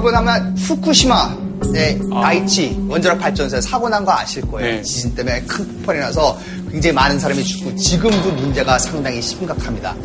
[0.01, 4.77] 여러분 아마 후쿠시마의 다이치 원자력 발전소에 사고 난 거 아실 거예요.
[4.77, 4.81] 네.
[4.81, 6.39] 지진 때문에 큰 폭발이 나서
[6.71, 9.95] 굉장히 많은 사람이 죽고 지금도 문제가 상당히 심각합니다.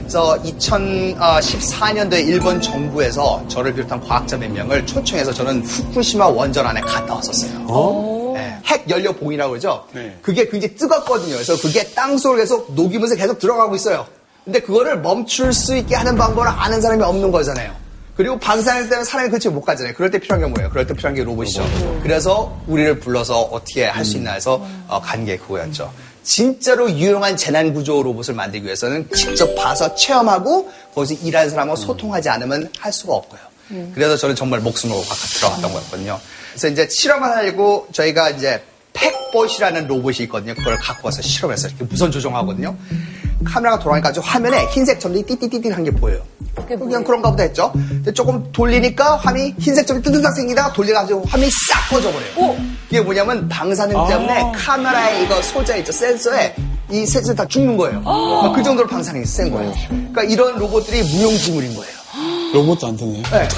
[0.00, 7.14] 그래서 2014년도에 일본 정부에서 저를 비롯한 과학자 몇 명을 초청해서 저는 후쿠시마 원전 안에 갔다
[7.14, 8.32] 왔었어요.
[8.34, 9.86] 네, 핵 연료 봉이라고 그러죠.
[9.94, 10.18] 네.
[10.20, 11.32] 그게 굉장히 뜨겁거든요.
[11.32, 14.04] 그래서 그게 땅속으로 계속 녹이면서 계속 들어가고 있어요.
[14.44, 17.79] 근데 그거를 멈출 수 있게 하는 방법을 아는 사람이 없는 거잖아요.
[18.20, 19.94] 그리고 방사능 때문에 사람이 그치 못 가잖아요.
[19.94, 20.68] 그럴 때 필요한 게 뭐예요?
[20.68, 21.64] 그럴 때 필요한 게 로봇이죠.
[22.02, 25.90] 그래서 우리를 불러서 어떻게 할 수 있나 해서 어, 간게 그거였죠.
[26.22, 32.68] 진짜로 유용한 재난 구조 로봇을 만들기 위해서는 직접 봐서 체험하고 거기서 일하는 사람하고 소통하지 않으면
[32.78, 33.40] 할 수가 없고요.
[33.94, 36.20] 그래서 저는 정말 목숨으로 바깥 들어갔던 거였거든요.
[36.50, 38.62] 그래서 이제 실험을 하려고 저희가 이제
[38.92, 40.54] 팩봇이라는 로봇이 있거든요.
[40.56, 42.76] 그걸 갖고 와서 실험해서 이렇게 무선 조종하거든요.
[43.44, 46.20] 카메라가 돌아가니까 화면에 흰색 점들이 띠띠띠띠 한 게 보여요.
[46.66, 47.70] 그냥 그런가 보다 했죠.
[47.72, 52.56] 근데 조금 돌리니까 화면이 흰색 점이 뜨뜻딱 생기다가 돌려가지고 화면이 싹 꺼져버려요.
[52.90, 55.92] 이게 뭐냐면 방사능 때문에 카메라에 이거 소재 있죠.
[55.92, 56.54] 센서에
[56.90, 58.02] 이 센서 다 죽는 거예요.
[58.02, 59.72] 그러니까 그 정도로 방사능이 센 거예요.
[59.88, 61.99] 그러니까 이런 로봇들이 무용지물인 거예요.
[62.52, 63.22] 로봇도 안 되네.
[63.30, 63.48] 네.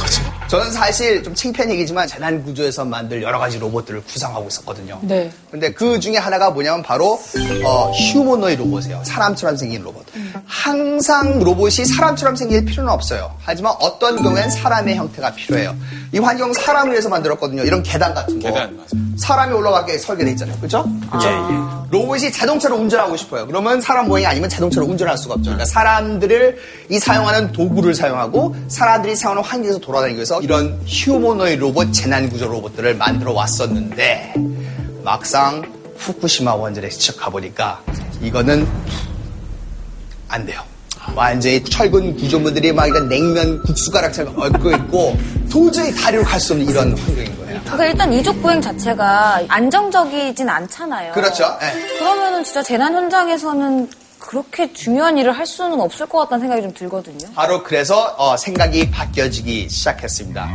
[0.49, 4.99] 저는 사실 좀 창피한 얘기지만 재난 구조에서 만들 여러 가지 로봇들을 구상하고 있었거든요.
[5.03, 5.30] 네.
[5.51, 7.18] 근데 그 중에 하나가 뭐냐면 바로
[7.64, 9.03] 어, 휴머노이 로봇이에요.
[9.05, 10.05] 사람처럼 생긴 로봇.
[10.45, 13.34] 항상 로봇이 사람처럼 생길 필요는 없어요.
[13.43, 15.74] 하지만 어떤 경우엔 사람의 형태가 필요해요.
[16.12, 17.62] 이 환경 사람을 위해서 만들었거든요.
[17.62, 18.49] 이런 계단 같은 거.
[18.49, 18.88] 계단, 맞아.
[19.16, 20.59] 사람이 올라가게 설계돼 있잖아요.
[20.61, 20.84] 그죠?
[21.90, 23.47] 로봇이 자동차로 운전하고 싶어요.
[23.47, 25.45] 그러면 사람 모양이 아니면 자동차로 운전할 수가 없죠.
[25.51, 26.59] 그러니까 사람들을
[26.90, 32.97] 이 사용하는 도구를 사용하고 사람들이 사용하는 환경에서 돌아다니기 위해서 이런 휴머노이 로봇 재난 구조 로봇들을
[32.97, 34.35] 만들어 왔었는데
[35.05, 35.62] 막상
[35.99, 37.80] 후쿠시마 원전에 직접 가보니까
[38.20, 38.66] 이거는
[40.26, 40.61] 안 돼요.
[41.14, 45.16] 완전히 철근 구조물들이 막 이런 냉면 국수가락처럼 얽고 있고
[45.49, 47.61] 도저히 다리로 갈 수 없는 이런 환경인 거예요.
[47.62, 51.12] 그러니까 일단 이족 보행 자체가 안정적이진 않잖아요.
[51.12, 51.45] 그렇죠.
[51.62, 51.99] 예.
[51.99, 53.89] 그러면은 진짜 재난 현장에서는
[54.26, 57.28] 그렇게 중요한 일을 할 수는 없을 것 같다는 생각이 좀 들거든요.
[57.34, 60.48] 바로 그래서 어, 생각이 바뀌어지기 시작했습니다.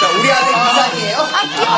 [0.00, 1.18] 자, 우리 아들 이상이에요.
[1.18, 1.76] 아, 귀여워.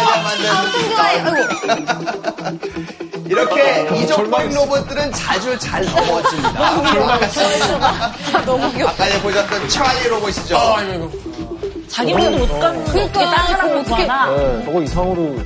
[3.26, 6.70] 이렇게 이족보행 로봇들은 자주 잘 넘어집니다.
[8.46, 8.90] 너무 귀여워.
[8.90, 10.56] 아까 보셨던 차이 로봇이죠.
[11.88, 15.36] 자기 몸도 못 가는 거 어떻게 다른 사람 어떻게 네, 저거 이상으로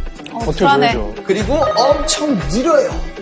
[0.53, 0.85] 불안해.
[0.93, 1.15] 버텨줘야죠.
[1.27, 3.16] 그리고 엄청 느려요.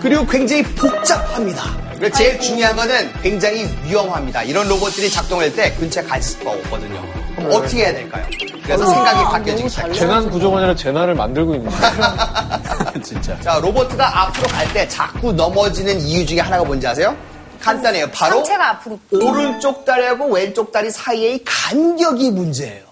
[0.00, 1.64] 그리고 굉장히 복잡합니다.
[1.96, 4.42] 그래서 제일 중요한 거는 굉장히 위험합니다.
[4.44, 7.02] 이런 로봇들이 작동할 때 근처에 갈 수가 없거든요.
[7.36, 8.24] 그럼 어떻게 해야 될까요?
[8.64, 9.94] 그래서 생각이 바뀌어지기 시작해요.
[9.94, 13.02] 재난 구조가 아니라 재난을 만들고 있는 거예요.
[13.02, 13.38] 진짜.
[13.40, 17.16] 자, 로봇가 앞으로 갈 때 자꾸 넘어지는 이유 중에 하나가 뭔지 아세요?
[17.60, 18.08] 간단해요.
[18.12, 18.98] 바로 상체가 앞으로.
[19.12, 22.84] 오른쪽 다리하고 왼쪽 다리 사이의 간격이 문제예요.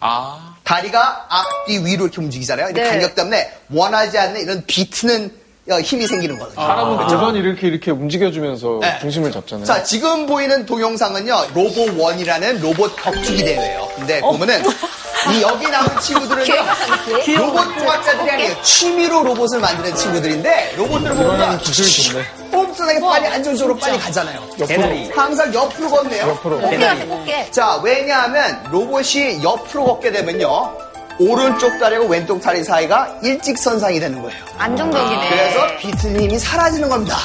[0.00, 0.54] 아.
[0.62, 2.72] 다리가 앞뒤 위로 이렇게 움직이잖아요.
[2.72, 2.84] 네.
[2.90, 5.30] 간격 때문에 원하지 않는 이런 비트는 어,
[5.82, 6.66] 힘이 생기는 거거든요.
[6.66, 8.98] 사람은 고전히 이렇게 이렇게 움직여주면서 네.
[9.00, 9.64] 중심을 잡잖아요.
[9.64, 13.88] 자, 지금 보이는 동영상은요, 로봇원이라는 로봇 격투기 대회예요.
[13.96, 14.62] 근데 보면은,
[15.32, 16.54] 이 여기 나온 친구들은요,
[17.38, 18.62] 로봇 공학자들이 아니에요.
[18.62, 22.24] 취미로 로봇을 만드는 친구들인데, 로봇들을 보면 기술이 좋네.
[22.50, 24.40] 꼼꼼하게 빨리 안정적으로 빨리 가잖아요.
[24.58, 25.10] 대단히.
[25.10, 26.28] 항상 옆으로 걷네요.
[26.28, 26.60] 옆으로.
[26.60, 27.50] 꽃게.
[27.50, 30.76] 자, 왜냐하면 로봇이 옆으로 걷게 되면요,
[31.18, 34.36] 오른쪽 다리하고 왼쪽 다리 사이가 일직선상이 되는 거예요.
[34.58, 35.28] 안정적이네.
[35.28, 37.16] 그래서 비틀린 힘이 사라지는 겁니다.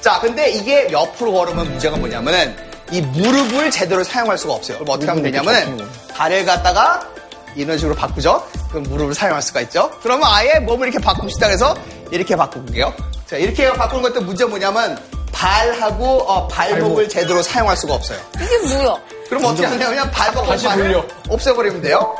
[0.00, 2.56] 자, 근데 이게 옆으로 걸으면 문제가 뭐냐면은
[2.90, 4.78] 이 무릎을 제대로 사용할 수가 없어요.
[4.78, 7.06] 그럼 어떻게 하면 되냐면은 다리를 갖다가
[7.54, 8.46] 이런 식으로 바꾸죠.
[8.70, 9.90] 그럼 무릎을 사용할 수가 있죠.
[10.02, 11.46] 그러면 아예 몸을 이렇게 바꿉시다.
[11.48, 11.74] 그래서
[12.10, 12.94] 이렇게 바꾸게요.
[13.26, 14.98] 자, 이렇게 바꾸는 것도 문제가 뭐냐면
[15.32, 18.18] 발하고 어, 발목을 제대로 사용할 수가 없어요.
[18.36, 18.96] 이게 뭐야?
[19.28, 21.04] 그럼 어떻게 하냐면 발목 다시 발을 돌려.
[21.28, 22.16] 없애버리면 돼요.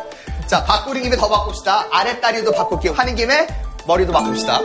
[0.49, 1.89] 자, 바꾸는 김에 더 바꿉시다.
[1.91, 2.93] 아랫다리도 바꿀게요.
[2.93, 3.47] 하는 김에
[3.87, 4.61] 머리도 바꿉시다.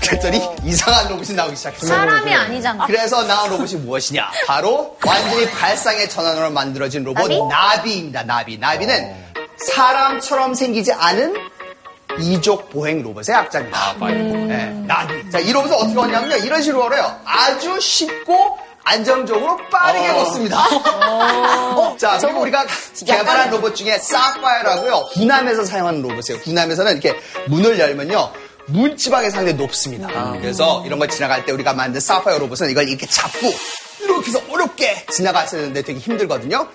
[0.00, 1.88] 그랬더니 이상한 로봇이 나오기 시작했어요.
[1.88, 2.86] 사람이 아니잖아.
[2.86, 4.30] 그래서 나온 로봇이 무엇이냐?
[4.46, 7.38] 바로 완전히 발상의 전환으로 만들어진 로봇 나비?
[7.42, 8.22] 나비입니다.
[8.24, 8.58] 나비.
[8.58, 9.14] 나비는
[9.74, 11.36] 사람처럼 생기지 않은
[12.18, 13.94] 이족 보행 로봇의 약자입니다.
[14.00, 15.30] 네, 나비.
[15.30, 16.36] 자, 이 로봇은 어떻게 하냐면요.
[16.44, 17.14] 이런 식으로 걸어요.
[17.24, 20.58] 아주 쉽고 안정적으로 빠르게 걷습니다.
[21.06, 22.66] 어, 자, 그리고 우리가
[23.06, 25.08] 개발한 로봇 중에 사파이어라고요.
[25.12, 26.42] 군함에서 사용하는 로봇이에요.
[26.42, 27.18] 군함에서는 이렇게
[27.48, 28.32] 문을 열면요.
[28.66, 30.08] 문지방이 상당히 높습니다.
[30.40, 33.52] 그래서 이런 걸 지나갈 때 우리가 만든 사파이어 로봇은 이걸 이렇게 잡고
[34.00, 36.68] 이렇게 해서 어렵게 지나가시는데 되게 힘들거든요.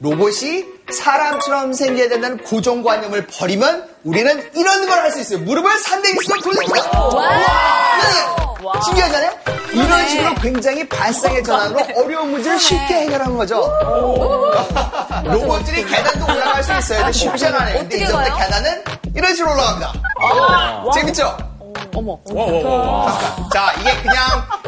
[0.00, 5.38] 로봇이 사람처럼 생겨야 된다는 고정관념을 버리면 우리는 이런 걸 할 수 있어요.
[5.40, 6.90] 무릎을 360도 돌립니다.
[8.60, 8.80] 네.
[8.84, 9.30] 신기하잖아요?
[9.72, 13.60] 이런 식으로 굉장히 발상의 전환으로 어려운 문제를 쉽게 해결하는 거죠.
[15.24, 16.98] 로봇들이 계단도 올라갈 수 있어요.
[16.98, 17.78] 근데 쉽지 않아요.
[17.78, 18.36] 근데 이제부터?
[18.36, 18.84] 계단은
[19.14, 19.92] 이런 식으로 올라갑니다.
[20.94, 21.36] 재밌죠?
[21.94, 22.18] 어머.
[23.52, 24.16] 자, 이게 그냥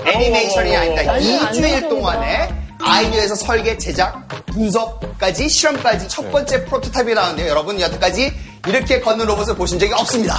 [0.07, 1.13] 애니메이션이 아닙니다.
[1.15, 7.49] 2주일 동안에 아이디어에서 설계, 제작, 분석까지, 실험까지 첫 번째 프로토타입이 나왔는데요.
[7.49, 8.33] 여러분, 여태까지
[8.67, 10.37] 이렇게 걷는 로봇을 보신 적이 없습니다.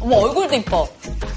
[0.00, 0.88] 어머 얼굴도 이뻐.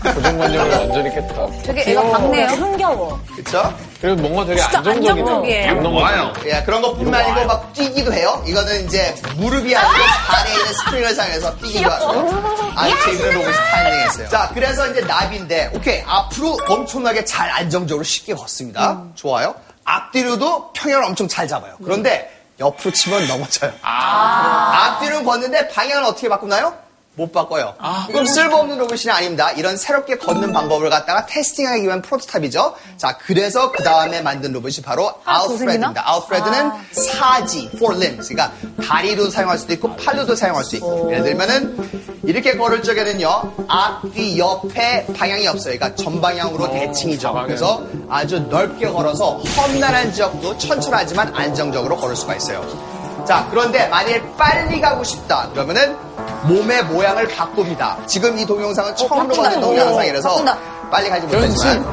[0.04, 1.48] 고정관념을 완전히 깼다.
[1.64, 2.48] 되게 애가 밝네요.
[2.48, 3.20] 흥겨워.
[3.36, 3.74] 그쵸?
[4.00, 5.36] 그리고 뭔가 되게 진짜 안정적이네요.
[5.36, 6.34] 안정적이에요.
[6.46, 8.44] 예, 그런 것뿐만 아니고 막 뛰기도 해요.
[8.48, 12.32] 이거는 이제 무릎이 아니고 발에 있는 스프링을 사용해서 뛰기도 하고.
[12.76, 14.30] 아주 재밌는 로봇이 탄생했어요.
[14.30, 16.04] 자, 그래서 이제 나비인데, 오케이.
[16.06, 19.06] 앞으로 엄청나게 잘 안정적으로 쉽게 걷습니다.
[19.16, 19.56] 좋아요.
[19.96, 21.76] 앞뒤로도 평형을 엄청 잘 잡아요.
[21.84, 23.74] 그런데 옆으로 치면 넘어져요.
[23.82, 26.78] 앞뒤로 걷는데 방향을 어떻게 바꾸나요?
[27.16, 27.76] 못 바꿔요.
[28.08, 29.52] 그럼 쓸모없는 로봇이 아닙니다.
[29.52, 32.76] 이런 새롭게 걷는 방법을 갖다가 테스팅하기 위한 프로토타입이죠.
[32.96, 36.04] 자, 그래서 그 다음에 만든 로봇이 바로 아웃프레드입니다.
[36.10, 38.34] 아웃프레드는 사지, four limbs.
[38.34, 38.56] 그러니까
[38.88, 41.12] 다리도 사용할 수도 있고 팔로도 사용할 수 있고.
[41.12, 45.78] 예를 들면은 이렇게 걸을 적에는요, 앞뒤 옆에 방향이 없어요.
[45.78, 47.34] 그러니까 전방향으로 대칭이죠.
[47.46, 52.91] 그래서 아주 넓게 걸어서 험난한 지역도 천천하지만 안정적으로 걸을 수가 있어요.
[53.26, 55.50] 자, 그런데 만일 빨리 가고 싶다.
[55.54, 55.96] 그러면은
[56.44, 57.98] 몸의 모양을 바꿉니다.
[58.08, 59.50] 지금 이 동영상은 처음으로 바꾼다.
[59.50, 60.58] 보는 동영상이라서 바꾼다.
[60.90, 61.86] 빨리 가지 못하지만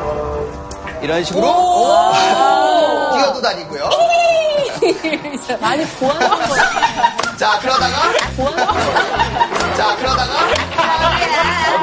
[1.02, 1.46] 이런 식으로
[3.14, 3.88] 뛰어도 다니고요.
[5.60, 6.62] 많이 보완한 거야.
[7.36, 8.12] 자, 그러다가?
[9.76, 10.48] 자, 그러다가?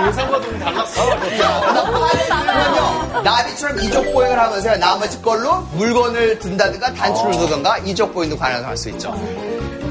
[0.07, 1.05] 예상과 좀 달랐어.
[1.19, 3.21] 그러면요.
[3.23, 9.13] 나비처럼 이족 보행을 하면서 나머지 걸로 물건을 든다든가 단추를 두든가 이족 보행도 가능할 수 있죠.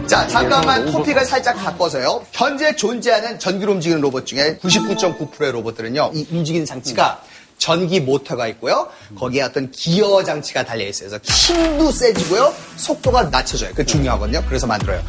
[0.07, 2.23] 자, 잠깐만 토픽을 살짝 바꿔서요.
[2.33, 7.21] 현재 존재하는 전기로 움직이는 로봇 중에 99.9%의 로봇들은요, 이 움직이는 장치가
[7.65, 8.91] 전기 모터가 있고요.
[9.19, 11.09] 거기에 어떤 기어 장치가 달려 있어요.
[11.09, 12.53] 그래서 힘도 세지고요.
[12.77, 13.71] 속도가 낮춰져요.
[13.71, 14.45] 그게 중요하거든요.
[14.47, 15.03] 그래서 만들어요.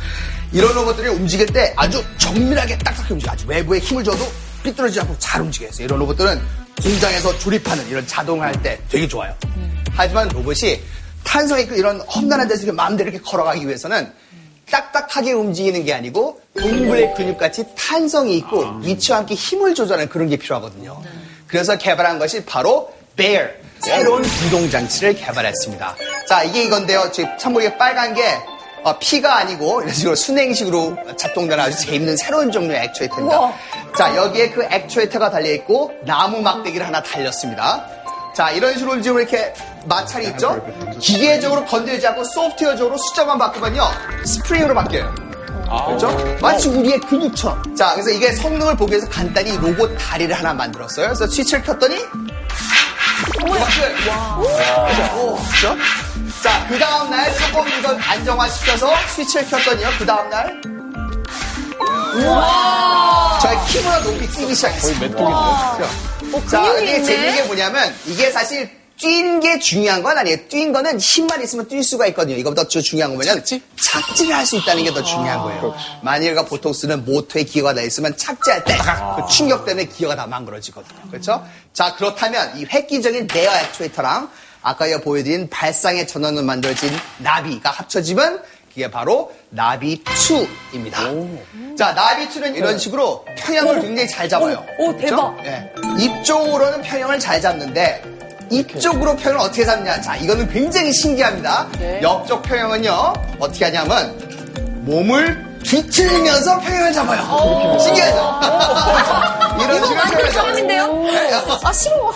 [0.53, 3.33] 이런 로봇들이 움직일 때 아주 정밀하게 딱딱하게 움직여요.
[3.33, 4.25] 아주 외부에 힘을 줘도
[4.63, 5.69] 삐뚤어지지 않고 잘 움직여요.
[5.79, 6.41] 이런 로봇들은
[6.81, 9.35] 공장에서 조립하는 이런 자동할 때 되게 좋아요.
[9.91, 10.79] 하지만 로봇이
[11.25, 14.09] 탄성 있고 이런 험난한 데서 마음대로 이렇게 걸어가기 위해서는
[14.71, 21.01] 딱딱하게 움직이는 게 아니고 동물의 근육같이 탄성이 있고 위치와 함께 힘을 조절하는 그런 게 필요하거든요.
[21.47, 25.95] 그래서 개발한 것이 바로 Bear, 새로운 기동장치를 개발했습니다.
[26.27, 27.11] 자, 이게 이건데요.
[27.11, 28.23] 지금 참고로 빨간 게
[28.83, 33.53] 어, 피가 아니고 이런 식으로 순행식으로 작동되는 아주 재밌는 새로운 종류의 액추에이터입니다.
[33.97, 37.87] 자, 여기에 그 액추에이터가 달려있고 나무 막대기를 하나 달렸습니다.
[38.35, 39.53] 자, 이런 식으로 지금 이렇게
[39.85, 40.61] 마찰이 있죠?
[40.99, 43.81] 기계적으로 건드리지 않고 소프트웨어적으로 숫자만 바꾸면요.
[44.25, 45.15] 스프링으로 바뀌어요.
[45.65, 46.37] 그렇죠?
[46.41, 47.75] 마치 우리의 근육처럼.
[47.75, 51.07] 자, 그래서 이게 성능을 보기 위해서 간단히 로봇 다리를 하나 만들었어요.
[51.07, 51.97] 그래서 스위치를 켰더니?
[55.51, 55.75] 그죠?
[56.43, 59.89] 자, 그 다음날 조금 이걸 안정화시켜서 스위치를 켰더니요.
[59.97, 60.61] 그 다음날
[63.41, 64.97] 저희 키보다 높이 뛰기 시작했어요.
[64.99, 66.47] 거의 맷독인데.
[66.49, 67.05] 자, 근육이 이게 있네.
[67.05, 70.47] 재밌는 게 뭐냐면 이게 사실 뛴 게 중요한 건 아니에요.
[70.47, 72.37] 뛴 거는 힘만 있으면 뛸 수가 있거든요.
[72.37, 75.75] 이거보다 더 중요한 건 뭐냐면 착지 를 할 수 있다는 게 더 중요한 거예요.
[76.01, 81.09] 만일 우리가 보통 쓰는 모터에 기어가 다 있으면 착지할 때그 충격 때문에 기어가 다 망가져지거든요.
[81.11, 81.45] 그렇죠?
[81.73, 84.29] 자, 그렇다면 이 획기적인 베어 액추에이터랑
[84.61, 86.89] 아까 가 보여드린 발상의 전원으로 만들어진
[87.19, 91.77] 나비가 합쳐지면 그게 바로 나비2입니다.
[91.77, 94.65] 자, 나비2는 이런 식으로 평형을 굉장히 잘 잡아요.
[94.79, 95.35] 오, 오, 대박.
[95.43, 95.71] 네.
[95.99, 98.01] 입쪽으로는 평형을 잘 잡는데
[98.49, 99.99] 이쪽으로 평형을 어떻게 잡냐?
[100.01, 101.67] 자, 이거는 굉장히 신기합니다.
[102.01, 104.17] 옆쪽 평형은요, 어떻게 하냐면
[104.85, 107.77] 몸을 뒤틀면서 평형을 잡아요.
[107.79, 108.39] 신기하죠?
[109.63, 110.57] 이런 식으로 평형을 잡아요.
[111.63, 112.13] 아, 싫어.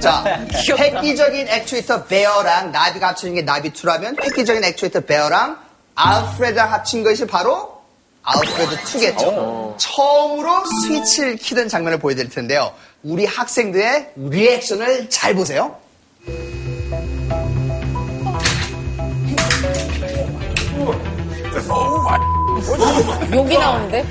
[0.00, 0.24] 자,
[0.78, 5.56] 획기적인 액추에이터 베어랑 나비가 합치는 게 나비2라면 획기적인 액추에이터 베어랑
[5.94, 7.80] 알프레드랑 합친 것이 바로
[8.22, 9.74] 알프레드 2겠죠.
[9.78, 12.72] 처음으로 스위치를 키던 장면을 보여드릴 텐데요.
[13.02, 15.76] 우리 학생들의 리액션을 잘 보세요.
[23.32, 24.04] 욕이 나오는데?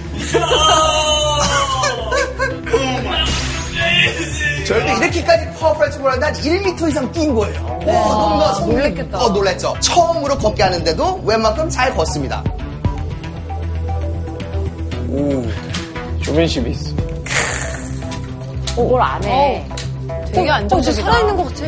[4.68, 6.34] 저희도 이렇게까지 파워풀할 줄 몰랐는데 한
[6.64, 7.80] 1m 이상 뛴 거예요.
[7.86, 9.18] 와, 너무나 성능- 놀랬겠다.
[9.20, 9.76] 어, 놀랬죠.
[9.80, 12.44] 처음으로 걷게 하는데도 웬만큼 잘 걷습니다.
[16.24, 16.96] 쇼맨십이 있어.
[18.88, 19.66] 뭘안 해.
[20.34, 21.04] 되게 안정적이다.
[21.04, 21.66] 살아있는 것 같아.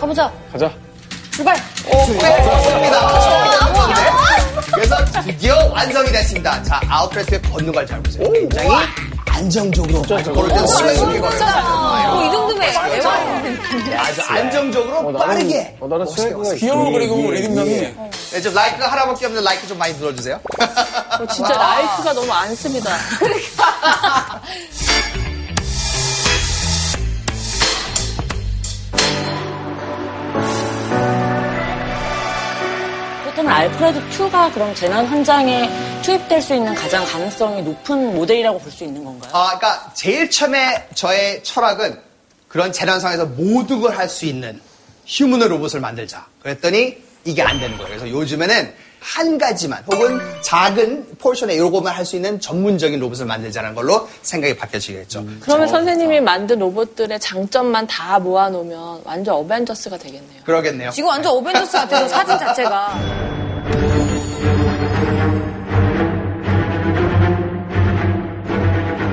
[0.00, 0.30] 가보자.
[0.52, 0.70] 가자.
[1.32, 1.56] 출발.
[1.84, 3.74] 네, 좋습니다.
[3.74, 4.00] 좋은데?
[4.74, 6.60] 그래서 드디어 완성이 됐습니다.
[6.64, 8.28] 자, 알프레드의 걷는 걸 잘 보세요.
[8.32, 8.68] 굉장히
[9.26, 10.24] 안정적으로 걸을
[10.66, 12.12] 숨을 숨게 걸어요.
[12.12, 12.68] 뭐, 이 정도면
[13.98, 15.76] 아주 안정적으로 빠르게.
[15.80, 17.70] 어, 나는 swag가 귀여워 그리고 리듬감이
[18.32, 20.40] 네, 좀 like가 하나밖에 없는데 like 좀 많이 눌러주세요.
[21.32, 22.90] 진짜 like가 너무 안 씁니다.
[23.20, 23.28] 그
[33.48, 35.68] 렇다면 알프레드 2가 그럼 재난 현장에
[36.02, 39.30] 투입될 수 있는 가장 가능성이 높은 모델이라고 볼 수 있는 건가요?
[39.34, 41.98] 아, 그러니까 제일 처음에 저의 철학은
[42.48, 44.60] 그런 재난 상황에서 모든 걸 할 수 있는
[45.06, 46.26] 휴머노이드 로봇을 만들자.
[46.42, 47.88] 그랬더니 이게 안 되는 거예요.
[47.88, 54.08] 그래서 요즘에는 한 가지만 혹은 작은 포션에 요거만 할 수 있는 전문적인 로봇을 만들자는 걸로
[54.22, 55.24] 생각이 바뀌어지겠죠.
[55.40, 60.42] 그러면 선생님이 만든 로봇들의 장점만 다 모아놓으면 완전 어벤져스가 되겠네요.
[60.44, 60.90] 그러겠네요.
[60.90, 62.98] 지금 완전 어벤져스 같아서 사진 자체가.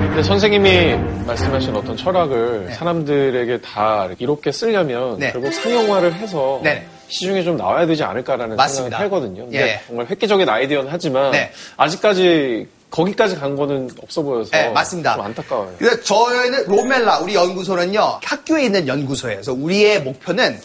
[0.08, 0.94] 근데 선생님이
[1.26, 5.32] 말씀하신 어떤 철학을 사람들에게 다 이렇게 쓰려면 네.
[5.32, 6.86] 결국 상용화를 해서 네네.
[7.08, 8.98] 시중에 좀 나와야 되지 않을까라는 맞습니다.
[8.98, 9.48] 생각을 하거든요.
[9.52, 9.80] 예.
[9.86, 11.52] 정말 획기적인 아이디어는 하지만 네.
[11.76, 15.14] 아직까지 거기까지 간 거는 없어 보여서 네, 맞습니다.
[15.16, 15.74] 좀 안타까워요.
[15.78, 19.36] 그래서 저희는 로멜라 우리 연구소는요 학교에 있는 연구소예요.
[19.36, 20.58] 그래서 우리의 목표는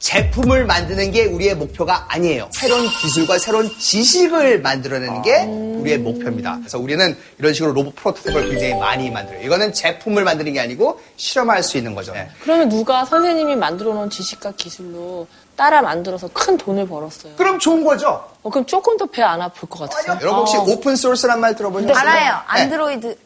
[0.00, 2.48] 제품을 만드는 게 우리의 목표가 아니에요.
[2.52, 6.56] 새로운 기술과 새로운 지식을 만들어내는 게 우리의 목표입니다.
[6.58, 9.42] 그래서 우리는 이런 식으로 로봇 프로토타입을 굉장히 많이 만들어요.
[9.44, 12.12] 이거는 제품을 만드는 게 아니고 실험할 수 있는 거죠.
[12.14, 12.28] 네.
[12.42, 15.26] 그러면 누가 선생님이 만들어 놓은 지식과 기술로
[15.60, 17.34] 따라 만들어서 큰 돈을 벌었어요.
[17.36, 18.24] 그럼 좋은 거죠.
[18.42, 20.16] 어, 그럼 조금 더 배 안 아플 것 같아요.
[20.22, 21.94] 여러분 혹시 오픈 소스란 말 들어보셨어요?
[21.94, 22.32] 알아요.
[22.54, 22.62] 네.
[22.62, 23.16] 안드로이드.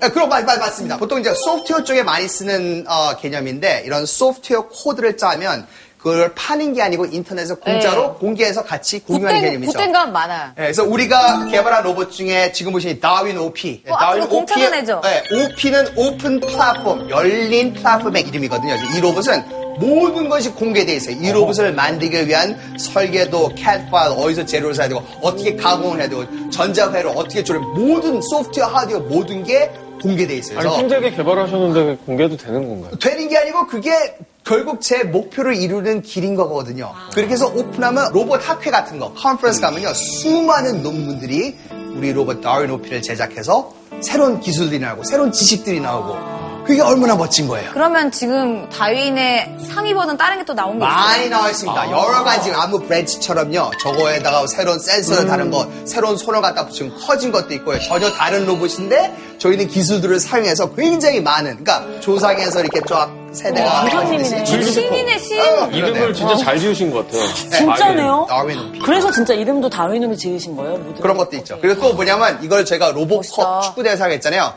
[0.00, 0.96] 네, 그럼 맞, 맞, 맞습니다.
[0.98, 5.66] 보통 이제 소프트웨어 쪽에 많이 쓰는 어, 개념인데 이런 소프트웨어 코드를 짜면
[5.98, 8.14] 그걸 파는 게 아니고 인터넷에서 공짜로 네.
[8.20, 9.92] 공개해서 같이 공유하는 그땐, 개념이죠.
[9.92, 10.48] 건 많아요.
[10.54, 13.82] 네, 그래서 우리가 개발한 로봇 중에 지금 보시는 다윈 OP.
[13.84, 15.00] 네, 어, 앞으로 공짜로 내죠?
[15.02, 18.74] 네, OP는 오픈 플랫폼, 열린 플랫폼의 이름이거든요.
[18.96, 21.16] 이 로봇은 모든 것이 공개되어 있어요.
[21.20, 26.24] 이 로봇을 만들기 위한 설계도, CAD 파일, 어디서 재료를 사야 되고, 어떻게 가공을 해야 되고,
[26.50, 29.70] 전자회로 어떻게 조립, 모든 소프트웨어, 하드웨어 모든 게
[30.02, 30.58] 공개되어 있어요.
[30.58, 32.98] 아니, 힘들게 개발하셨는데 공개도 되는 건가요?
[32.98, 36.92] 되는 게 아니고 그게 결국 제 목표를 이루는 길인 거거든요.
[37.14, 39.94] 그렇게 해서 오픈하면 로봇 학회 같은 거, 컨퍼런스 가면요.
[39.94, 41.56] 수많은 논문들이
[41.96, 43.72] 우리 로봇 다윈 오피를 제작해서
[44.02, 47.70] 새로운 기술들이 나오고 새로운 지식들이 나오고 그게 얼마나 멋진 거예요.
[47.72, 50.94] 그러면 지금 다윈의 상위 버전 다른 게 또 나온 게 있어요?
[50.96, 51.90] 많이 나와 있습니다.
[51.90, 53.70] 여러 가지 나무 branch처럼요.
[53.80, 57.78] 저거에다가 새로운 센서를 다른 거, 새로운 손을 갖다 붙이면 커진 것도 있고요.
[57.80, 64.44] 전혀 다른 로봇인데 저희는 기술들을 사용해서 굉장히 많은, 그러니까 조상에서 이렇게 쫙 세대가 조상님이네.
[64.44, 65.40] 신이네, 신.
[65.40, 66.14] 어, 이름을.
[66.14, 67.32] 진짜 잘 지으신 것 같아요.
[67.50, 68.26] 진짜네요?
[68.28, 68.78] 다윈.
[68.84, 70.76] 그래서 진짜 이름도 다윈으로 지으신 거예요?
[70.78, 71.00] 모두?
[71.02, 71.58] 그런 것도 있죠.
[71.60, 74.52] 그리고 또 뭐냐면 이걸 제가 로봇컵 축구 대회에서 하겠잖아요.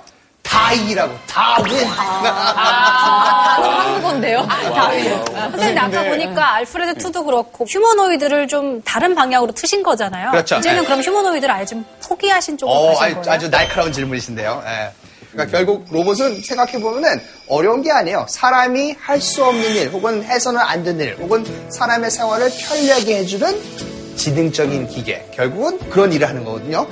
[0.48, 1.86] 다이라고 다 윈.
[1.88, 4.48] 아, 한국어인데요?
[4.48, 5.26] 다윈.
[5.52, 10.32] 선생님 아까 보니까 알프레드 2도 그렇고 휴머노이드를 좀 다른 방향으로 트신 거잖아요.
[10.32, 10.56] 그렇죠.
[10.58, 10.86] 이제는 네.
[10.86, 13.32] 그럼 휴머노이드를 아예 좀 포기하신 쪽으로 어, 가신 아주, 거예요?
[13.36, 14.64] 아주 날카로운 질문이신데요.
[14.66, 14.91] 예.
[15.32, 18.26] 그러니까 결국 로봇은 생각해보면은 어려운 게 아니에요.
[18.30, 24.16] 사람이 할 수 없는 일, 혹은 해서는 안 되는 일, 혹은 사람의 생활을 편리하게 해주는
[24.16, 25.24] 지능적인 기계.
[25.36, 26.88] 결국은 그런 일을 하는 거거든요.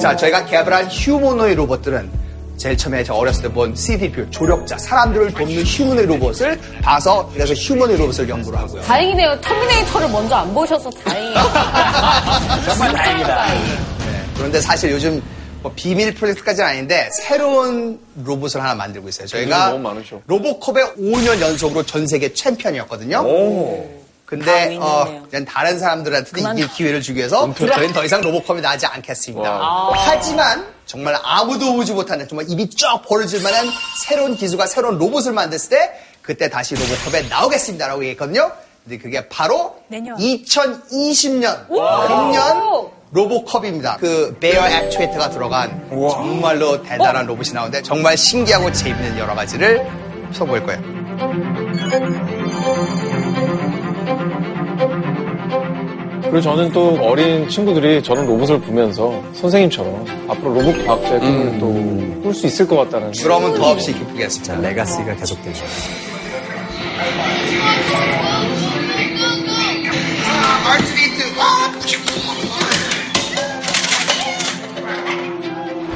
[0.00, 2.27] 자, 저희가 개발한 휴머노이드 로봇들은
[2.58, 7.96] 제일 처음에 제가 어렸을 때 본 C-3PO, 조력자, 사람들을 돕는 휴머노이드 로봇을 봐서 그래서 휴머노이드
[7.96, 8.82] 로봇을 연구를 하고요.
[8.82, 9.40] 다행이네요.
[9.40, 11.34] 터미네이터를 먼저 안 보셔서 다행이에요.
[12.66, 13.46] 정말 다행이다.
[14.36, 15.22] 그런데 사실 요즘
[15.62, 19.26] 뭐 비밀 프로젝트까지는 아닌데 새로운 로봇을 하나 만들고 있어요.
[19.26, 19.70] 저희가.
[20.26, 23.22] 로보컵에 5년 연속으로 전 세계 챔피언이었거든요.
[24.28, 29.50] 근데 어, 그냥 다른 사람들한테 이길 기회를 주기 위해서 저희는 더 이상 로보컵에 나가지 않겠습니다.
[29.96, 33.66] 하지만 정말 아무도 오지 못하는 정말 입이 쫙 벌어질 만한
[34.06, 38.52] 새로운 기술과 새로운 로봇을 만들었을 때 그때 다시 로봇컵에 나오겠습니다라고 얘기했거든요.
[38.84, 40.14] 근데 그게 바로 내년.
[40.18, 43.96] 2020년 금년 로보컵입니다.
[43.96, 49.86] 그 베어 액추에이터가 들어간 정말로 대단한 로봇이 나오는데 정말 신기하고 재밌는 여러 가지를
[50.34, 52.47] 써볼 거예요.
[56.30, 62.34] 그리고 저는 또 어린 친구들이 저런 로봇을 보면서 선생님처럼 앞으로 로봇 과학자의 꿈을 또 꿀
[62.34, 63.12] 수 있을 것 같다는.
[63.22, 64.60] 그러면 더없이 기쁘겠습니다.
[64.60, 65.64] 레가시가 계속되죠.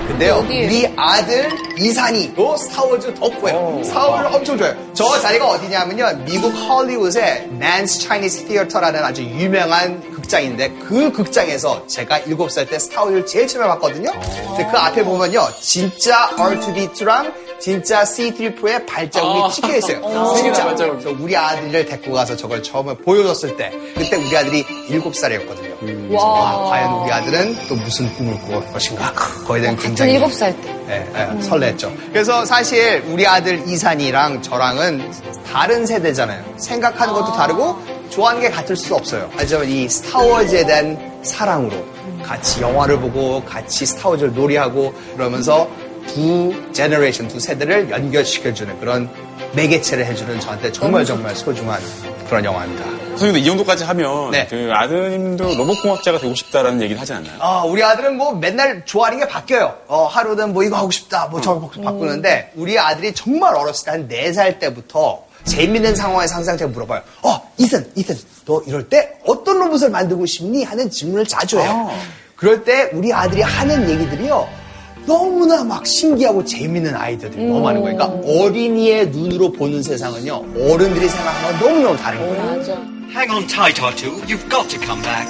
[0.09, 3.83] 근데요, 우리 아들 이산이도 스타워즈 덕후예요.
[3.85, 4.77] 스타워즈를 엄청 좋아해요.
[4.93, 12.69] 저 자리가 어디냐면요, 미국 헐리우드의 Man's Chinese Theater라는 아주 유명한 극장인데 그 극장에서 제가 7살
[12.69, 14.11] 때 스타워즈를 제일 처음에 봤거든요.
[14.13, 20.35] 근데 그 앞에 보면요, 진짜 R2D2랑 진짜 C3PO의 발자국이 찍혀 있어요.
[20.37, 20.99] 진짜 발자국.
[20.99, 25.79] 그래서 우리 아들을 데리고 가서 저걸 처음에 보여줬을 때 그때 우리 아들이 7살이었거든요.
[25.81, 29.13] 그래서 와, 과연 우리 아들은 또 무슨 꿈을 꿀 것인가?
[29.47, 30.77] 거기에 대한 전 굉장히 7살 때.
[30.89, 31.93] 예, 예, 설렜죠.
[32.13, 35.13] 그래서 사실 우리 아들 이산이랑 저랑은
[35.53, 36.43] 다른 세대잖아요.
[36.59, 39.31] 생각하는 것도 다르고 좋아하는 게 같을 수 없어요.
[39.35, 41.73] 하지만 이 스타워즈에 대한 사랑으로
[42.23, 45.69] 같이 영화를 보고 같이 스타워즈를 놀이하고 그러면서
[46.09, 49.09] 두 generation, 두 세대를 연결시켜주는 그런
[49.55, 51.81] 매개체를 해주는 저한테 정말 정말 소중한
[52.29, 52.85] 그런 영화입니다.
[53.11, 54.47] 선생님도 이 정도까지 하면 네.
[54.49, 57.35] 그 아드님도 로봇공학자가 되고 싶다라는 얘기를 하지 않나요?
[57.41, 59.75] 아, 우리 아들은 뭐 맨날 좋아하는 게 바뀌어요.
[59.87, 64.09] 어, 하루는 뭐 이거 하고 싶다, 뭐 저거 바꾸는데, 우리 아들이 정말 어렸을 때 한
[64.09, 67.03] 4살 때부터 재밌는 상황에서 항상 제가 물어봐요.
[67.23, 70.65] 어, 이든, 이든, 너 이럴 때 어떤 로봇을 만들고 싶니?
[70.65, 71.91] 하는 질문을 자주 해요.
[72.37, 74.49] 그럴 때 우리 아들이 하는 얘기들이요.
[75.07, 77.97] 너무나 막 신기하고 재밌는 아이들이 너무 많은 거예요.
[77.97, 80.35] 그러니까 어린이의 눈으로 보는 세상은요,
[80.71, 82.57] 어른들이 생각하는 건 너무너무 다른 거예요.
[82.57, 82.73] 맞아.
[83.13, 84.25] Hang on tight, R2.
[84.27, 85.29] You've got to come back.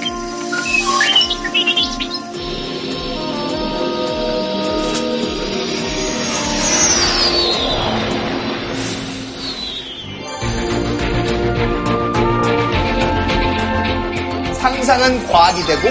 [14.63, 15.89] 상상은 과학이 되고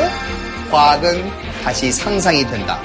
[0.71, 1.29] 과학은
[1.61, 2.79] 다시 상상이 된다.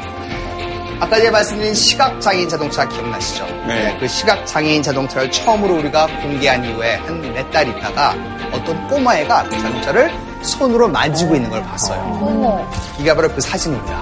[0.99, 3.47] 아까 제가 말씀드린 시각장애인 자동차 기억나시죠?
[3.69, 3.97] 네.
[4.01, 8.15] 그 시각장애인 자동차를 처음으로 우리가 공개한 이후에 한 몇 달 있다가
[8.51, 10.11] 어떤 꼬마애가 그 자동차를
[10.43, 12.69] 손으로 만지고 있는 걸 봤어요.
[12.99, 13.97] 이게 바로 그 사진입니다.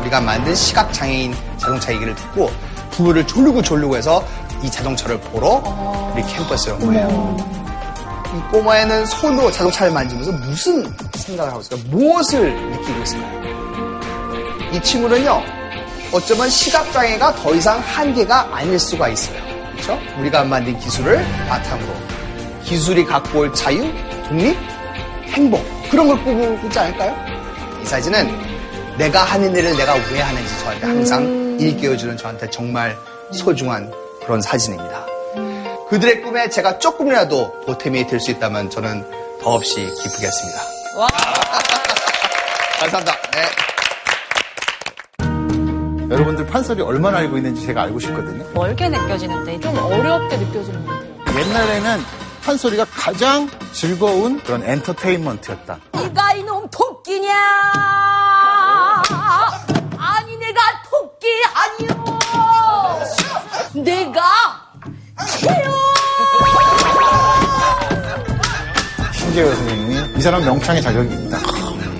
[0.00, 2.50] 우리가 만든 시각장애인 자동차 얘기를 듣고
[2.92, 4.22] 부모를 졸르고 졸르고 해서
[4.62, 5.60] 이 자동차를 보러
[6.16, 7.36] 우리 캠퍼스에 온 거예요.
[8.34, 11.90] 이 꼬마애는 손으로 자동차를 만지면서 무슨 생각을 하고 있을까요?
[11.90, 14.70] 무엇을 느끼고 있을까요?
[14.72, 15.42] 이 친구는요,
[16.12, 19.38] 어쩌면 시각장애가 더 이상 한계가 아닐 수가 있어요.
[19.72, 19.98] 그렇죠?
[20.18, 21.92] 우리가 만든 기술을 바탕으로
[22.64, 23.84] 기술이 갖고 올 자유,
[24.26, 24.56] 독립,
[25.28, 27.14] 행복 그런 걸 꾸고 있지 않을까요?
[27.82, 32.96] 이 사진은 내가 하는 일을 내가 왜 하는지 저한테 항상 일깨워주는 저한테 정말
[33.32, 33.92] 소중한
[34.24, 35.15] 그런 사진입니다.
[35.88, 39.04] 그들의 꿈에 제가 조금이라도 보탬이 될 수 있다면 저는
[39.40, 40.60] 더없이 기쁘겠습니다.
[40.96, 41.06] 와.
[42.80, 43.12] 감사합니다.
[43.32, 43.42] 네.
[46.10, 48.44] 여러분들 판소리 얼마나 알고 있는지 제가 알고 싶거든요.
[48.54, 51.38] 멀게 느껴지는데 좀 어렵게 느껴지는 것 같아요.
[51.40, 52.00] 옛날에는
[52.44, 55.78] 판소리가 가장 즐거운 그런 엔터테인먼트였다.
[55.92, 57.32] 네가 이놈 토끼냐?
[59.98, 60.60] 아니 내가
[60.90, 62.04] 토끼 아니요.
[63.84, 64.22] 내가.
[69.12, 71.38] 신재호 선생님이 이 사람 명창의 자격이 있다.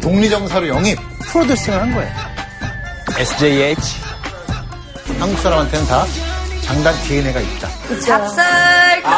[0.01, 0.99] 독리정사로 영입,
[1.33, 2.13] 프로듀싱을 한 거예요.
[3.19, 3.97] SJH.
[5.19, 6.05] 한국 사람한테는 다
[6.63, 7.69] 장단 DNA가 있다.
[8.01, 9.13] 찹쌀떡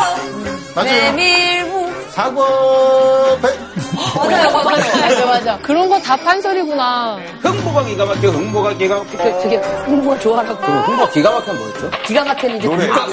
[0.74, 0.90] 맞아요.
[1.12, 3.67] 메밀무 사과 배.
[3.98, 5.00] 맞아요, 맞아요.
[5.00, 5.58] 맞아, 맞아.
[5.58, 7.18] 그런 거다 판소리구나.
[7.42, 9.18] 흥보가 기가 막혀, 흥보가 기가 막혀.
[9.18, 10.60] 되게, 되게 흥분 좋아하라고.
[10.60, 11.90] 그럼 흥보가 기가 막히면 뭐였죠?
[12.06, 12.86] 기가 막힌 이제 노래.
[12.88, 13.06] 다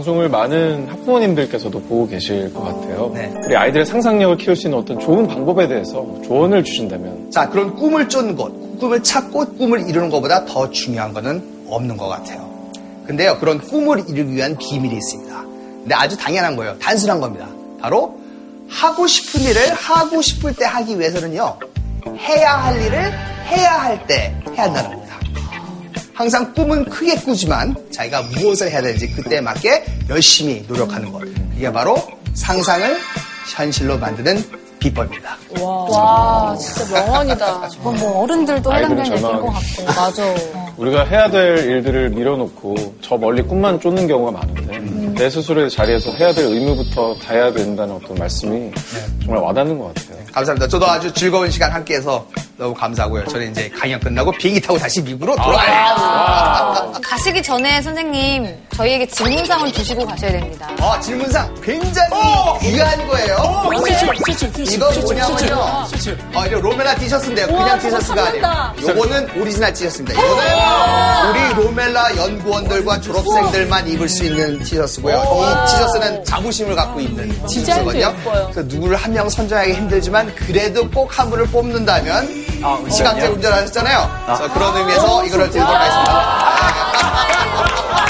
[0.00, 3.10] 방송을 많은 학부모님들께서도 보고 계실 것 같아요.
[3.14, 3.30] 네.
[3.44, 8.08] 우리 아이들의 상상력을 키울 수 있는 어떤 좋은 방법에 대해서 조언을 주신다면 자, 그런 꿈을
[8.08, 12.48] 쫓는 것, 꿈을 찾고 꿈을 이루는 것보다 더 중요한 것은 없는 것 같아요.
[13.06, 15.42] 근데요, 그런 꿈을 이루기 위한 비밀이 있습니다.
[15.80, 16.78] 근데 아주 당연한 거예요.
[16.78, 17.46] 단순한 겁니다.
[17.80, 18.18] 바로
[18.68, 21.56] 하고 싶은 일을 하고 싶을 때 하기 위해서는요,
[22.16, 23.12] 해야 할 일을
[23.48, 25.09] 해야 할 때 해야 한다는 겁니다.
[26.20, 31.22] 항상 꿈은 크게 꾸지만 자기가 무엇을 해야 되는지 그때에 맞게 열심히 노력하는 것.
[31.56, 31.96] 이게 바로
[32.34, 32.98] 상상을
[33.56, 34.44] 현실로 만드는
[34.78, 35.38] 비법입니다.
[35.60, 37.68] 와, 진짜 명언이다.
[37.70, 39.46] 저건 뭐 어른들도 해당되는 얘기인 것.
[39.46, 39.84] 같고.
[39.86, 40.22] 맞아.
[40.80, 44.78] 우리가 해야 될 일들을 밀어놓고 저 멀리 꿈만 쫓는 경우가 많은데
[45.14, 48.70] 내 스스로의 자리에서 해야 될 의무부터 다 해야 된다는 어떤 말씀이
[49.22, 50.16] 정말 와닿는 것 같아요.
[50.32, 50.68] 감사합니다.
[50.68, 52.26] 저도 아주 즐거운 시간 함께해서
[52.56, 53.26] 너무 감사하고요.
[53.26, 55.94] 저는 이제 강연 끝나고 비행기 타고 다시 미국으로 돌아가야
[56.74, 56.92] 돼요.
[57.02, 60.68] 가시기 전에 선생님 저희에게 질문상을 주시고 가셔야 됩니다.
[60.80, 62.10] 어, 질문상 굉장히
[62.62, 63.62] 귀한 거예요.
[64.72, 65.56] 이거 뭐냐면요.
[66.34, 67.46] 어, 이거 로멜라 티셔츠인데요.
[67.48, 68.72] 그냥 티셔츠가 아니에요.
[68.88, 70.22] 요거는 오리지널 티셔츠입니다.
[70.22, 70.69] 이거는
[71.30, 75.16] 우리 로멜라 연구원들과 졸업생들만 입을 수 있는 티셔츠고요.
[75.16, 78.14] 이 티셔츠는 자부심을 갖고 입는 디자인도 티셔츠거든요.
[78.52, 82.28] 그래서 누구를 한 명 선정하기 힘들지만 그래도 꼭 한 분을 뽑는다면
[82.90, 84.22] 시각제 운전하셨잖아요.
[84.26, 86.40] 그래서 그런 의미에서 이거를 드리도록 하겠습니다.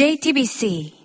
[0.00, 0.99] JTBC